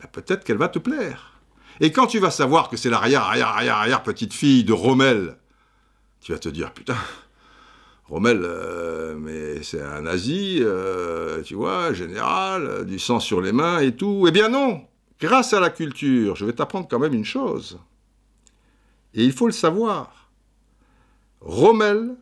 ben 0.00 0.08
peut-être 0.10 0.44
qu'elle 0.44 0.56
va 0.56 0.68
te 0.68 0.78
plaire. 0.78 1.38
Et 1.78 1.92
quand 1.92 2.06
tu 2.06 2.18
vas 2.18 2.30
savoir 2.30 2.70
que 2.70 2.78
c'est 2.78 2.88
l'arrière, 2.88 3.22
arrière, 3.22 3.48
arrière, 3.48 3.76
arrière 3.76 4.02
petite 4.02 4.32
fille 4.32 4.64
de 4.64 4.72
Rommel, 4.72 5.36
tu 6.22 6.32
vas 6.32 6.38
te 6.38 6.48
dire, 6.48 6.72
putain, 6.72 6.96
Rommel, 8.04 8.40
euh, 8.42 9.14
mais 9.18 9.62
c'est 9.62 9.82
un 9.82 10.02
nazi, 10.02 10.60
euh, 10.62 11.42
tu 11.42 11.54
vois, 11.54 11.92
général, 11.92 12.86
du 12.86 12.98
sang 12.98 13.20
sur 13.20 13.42
les 13.42 13.52
mains 13.52 13.80
et 13.80 13.94
tout. 13.94 14.24
Eh 14.26 14.30
bien 14.30 14.48
non, 14.48 14.86
grâce 15.20 15.52
à 15.52 15.60
la 15.60 15.68
culture, 15.68 16.34
je 16.34 16.46
vais 16.46 16.54
t'apprendre 16.54 16.88
quand 16.88 16.98
même 16.98 17.14
une 17.14 17.26
chose. 17.26 17.78
Et 19.12 19.22
il 19.22 19.32
faut 19.32 19.46
le 19.46 19.52
savoir. 19.52 20.30
Rommel 21.42 22.16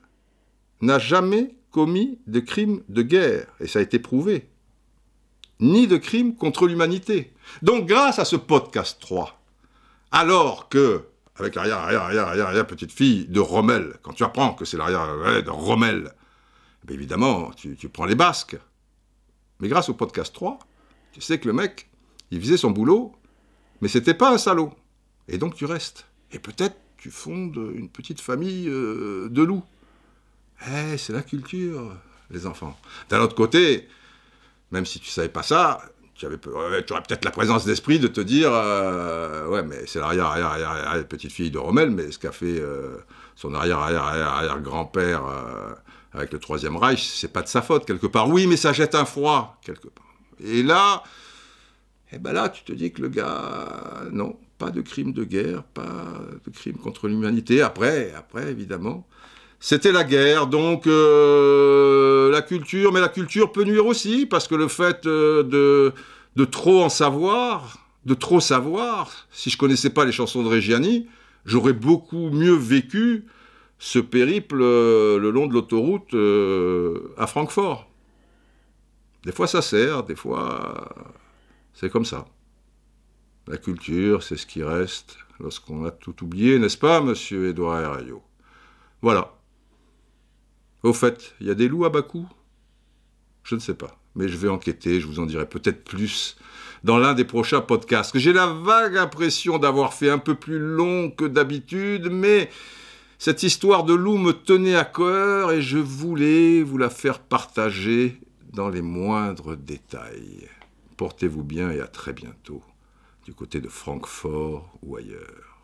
n'a 0.81 0.99
jamais 0.99 1.55
commis 1.71 2.19
de 2.27 2.41
crime 2.41 2.83
de 2.89 3.03
guerre, 3.03 3.47
et 3.61 3.69
ça 3.69 3.79
a 3.79 3.83
été 3.83 4.01
prouvé 4.01 4.51
ni 5.61 5.87
de 5.87 5.97
crimes 5.97 6.35
contre 6.37 6.67
l'humanité. 6.67 7.33
Donc 7.63 7.87
grâce 7.87 8.19
à 8.19 8.25
ce 8.25 8.37
podcast 8.37 8.99
3, 9.01 9.41
alors 10.13 10.69
que, 10.69 11.05
avec 11.37 11.55
l'arrière, 11.55 11.79
arrière, 11.79 12.03
arrière, 12.03 12.47
arrière, 12.47 12.67
petite 12.67 12.93
fille 12.93 13.27
de 13.27 13.41
Rommel, 13.41 13.95
quand 14.03 14.13
tu 14.13 14.25
apprends 14.25 14.55
que 14.55 14.65
c'est 14.65 14.77
l'arrière 14.77 15.43
de 15.43 15.51
Rommel, 15.51 16.13
ben 16.85 16.95
évidemment, 16.95 17.51
tu, 17.57 17.77
tu, 17.77 17.89
prends 17.89 18.07
les 18.07 18.15
basques. 18.15 18.57
Mais 19.61 19.69
grâce 19.69 19.89
au 19.89 19.95
podcast 19.95 20.35
3, 20.35 20.59
tu 21.13 21.21
sais 21.21 21.39
que 21.39 21.49
le 21.49 21.55
mec, 21.55 21.89
il 22.31 22.41
faisait 22.41 22.57
son 22.57 22.71
boulot, 22.71 23.13
mais 23.81 23.89
c'était 23.89 24.15
pas 24.15 24.33
un 24.33 24.39
salaud. 24.39 24.73
Et 25.29 25.39
donc 25.39 25.55
tu 25.55 25.65
restes. 25.65 26.07
Et 26.33 26.39
peut-être 26.39 26.77
tu 26.97 27.11
fondes 27.11 27.57
une 27.75 27.89
petite 27.89 28.21
famille 28.21 28.69
euh, 28.69 29.29
de 29.31 29.43
loups. 29.43 29.65
Eh, 30.69 30.97
c'est 30.97 31.13
la 31.13 31.23
culture, 31.23 31.95
les 32.31 32.47
enfants. 32.47 32.79
D'un 33.11 33.21
autre 33.21 33.35
côté, 33.35 33.89
même 34.77 34.85
si 34.85 35.01
tu 35.01 35.09
savais 35.09 35.31
pas 35.31 35.43
ça, 35.43 35.81
tu, 36.15 36.27
avais, 36.27 36.37
aurais 36.49 36.83
peut-être 36.83 37.25
la 37.25 37.31
présence 37.31 37.65
d'esprit 37.65 37.99
de 37.99 38.09
te 38.09 38.21
dire 38.21 38.51
euh, 38.53 39.49
ouais 39.49 39.63
mais 39.63 39.87
c'est 39.87 40.01
l'arrière 40.01 40.27
arrière 40.27 40.47
arrière, 40.49 40.71
arrière 40.71 41.09
petite 41.09 41.33
fille 41.33 41.51
de 41.51 41.59
Rommel 41.59 41.91
mais 41.91 42.11
ce 42.11 42.19
qu'a 42.19 42.33
fait 42.33 42.61
euh, 42.61 42.99
son 43.37 43.55
arrière 43.55 43.79
arrière 43.79 44.03
arrière, 44.03 44.29
arrière 44.29 44.61
grand-père 44.61 45.25
euh, 45.27 45.73
avec 46.13 46.33
le 46.33 46.39
troisième 46.39 46.77
Reich 46.77 47.03
c'est 47.03 47.33
pas 47.33 47.41
de 47.43 47.49
sa 47.49 47.63
faute 47.63 47.87
quelque 47.87 48.07
part. 48.07 48.29
Oui 48.29 48.47
mais 48.47 48.59
ça 48.59 48.75
jette 48.75 48.95
un 48.95 49.07
froid 49.07 49.59
quelque 49.63 49.89
part. 49.89 50.15
Et 50.45 50.63
là 50.63 51.03
eh 52.13 52.19
ben 52.19 52.33
là 52.33 52.51
tu 52.51 52.65
te 52.65 52.73
dis 52.73 52.93
que 52.93 53.01
le 53.01 53.09
gars 53.09 54.05
non 54.13 54.39
pas 54.59 54.71
de 54.71 54.83
crime 54.83 55.15
de 55.15 55.25
guerre 55.25 55.63
pas 55.65 56.21
de 56.45 56.51
crime 56.51 56.77
contre 56.77 57.09
l'humanité. 57.09 57.63
Après 57.63 58.13
après 58.15 58.51
évidemment 58.51 59.07
c'était 59.61 59.93
la 59.93 60.05
guerre, 60.05 60.47
donc 60.47 60.87
euh, 60.87 62.31
la 62.31 62.43
culture, 62.43 62.93
mais 62.93 63.01
la 63.01 63.09
culture 63.09 63.53
peut 63.53 63.65
nuire 63.65 63.87
aussi, 63.87 64.27
parce 64.27 64.49
que 64.49 64.55
le 64.55 64.69
fait 64.69 65.07
euh, 65.07 65.93
de, 66.37 66.45
trop 66.45 66.83
en 66.83 66.89
savoir, 66.89 67.79
de 68.05 68.15
trop 68.15 68.41
savoir, 68.41 69.11
si 69.31 69.51
je 69.51 69.57
connaissais 69.57 69.91
pas 69.91 70.05
les 70.05 70.13
chansons 70.13 70.43
de 70.43 70.49
Reggiani, 70.49 71.09
j'aurais 71.47 71.73
beaucoup 71.73 72.31
mieux 72.31 72.55
vécu 72.55 73.25
ce 73.79 73.99
périple 73.99 74.61
euh, 74.61 75.19
le 75.19 75.31
long 75.31 75.47
de 75.47 75.55
l'autoroute 75.55 76.15
à 77.19 77.27
Francfort. 77.27 77.89
Des 79.25 79.33
fois 79.33 79.47
ça 79.47 79.63
sert, 79.63 80.05
des 80.05 80.15
fois 80.15 80.89
c'est 81.73 81.91
comme 81.91 82.05
ça. 82.05 82.27
La 83.49 83.59
culture, 83.59 84.23
c'est 84.23 84.37
ce 84.37 84.47
qui 84.47 84.63
reste 84.63 85.19
lorsqu'on 85.39 85.85
a 85.85 85.91
tout 85.91 86.25
oublié, 86.25 86.59
n'est-ce 86.59 86.79
pas, 86.79 87.01
monsieur 87.01 87.49
Édouard 87.49 87.81
Herriot? 87.81 88.23
Voilà. 89.03 89.36
Au 90.83 90.93
fait, 90.93 91.35
il 91.41 91.47
y 91.47 91.51
a 91.51 91.55
des 91.55 91.69
loups 91.69 91.85
à 91.85 91.91
Bakou 91.91 92.27
Je 93.43 93.55
ne 93.55 93.61
sais 93.61 93.75
pas, 93.75 93.99
mais 94.15 94.29
je 94.29 94.37
vais 94.37 94.49
enquêter, 94.49 95.01
je 95.01 95.07
vous 95.07 95.21
en 95.21 95.27
dirai 95.27 95.47
peut-être 95.49 95.85
plus 95.85 96.37
dans 96.85 96.99
l'un 96.99 97.15
des 97.15 97.25
prochains 97.25 97.61
podcasts. 97.61 98.17
J'ai 98.17 98.33
la 98.33 98.47
vague 98.47 98.97
impression 98.97 99.59
d'avoir 99.59 99.95
fait 99.95 100.11
un 100.11 100.19
peu 100.19 100.35
plus 100.35 100.59
long 100.59 101.11
que 101.11 101.25
d'habitude, 101.25 102.09
mais 102.11 102.51
cette 103.19 103.43
histoire 103.43 103.85
de 103.85 103.95
loup 103.95 104.19
me 104.19 104.33
tenait 104.33 104.77
à 104.77 104.85
cœur 104.85 105.51
et 105.51 105.63
je 105.63 105.79
voulais 105.79 106.63
vous 106.63 106.79
la 106.79 106.91
faire 106.91 107.21
partager 107.21 108.21
dans 108.53 108.69
les 108.69 108.83
moindres 108.83 109.57
détails. 109.57 110.49
Portez-vous 110.97 111.43
bien 111.43 111.71
et 111.71 111.81
à 111.81 111.87
très 111.87 112.13
bientôt, 112.13 112.63
du 113.25 113.35
côté 113.35 113.61
de 113.61 113.69
Francfort 113.69 114.79
ou 114.83 114.97
ailleurs. 114.97 115.56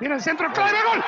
Mira 0.00 0.14
el 0.14 0.22
centro, 0.22 0.52
clave, 0.52 0.78
gol. 0.84 1.02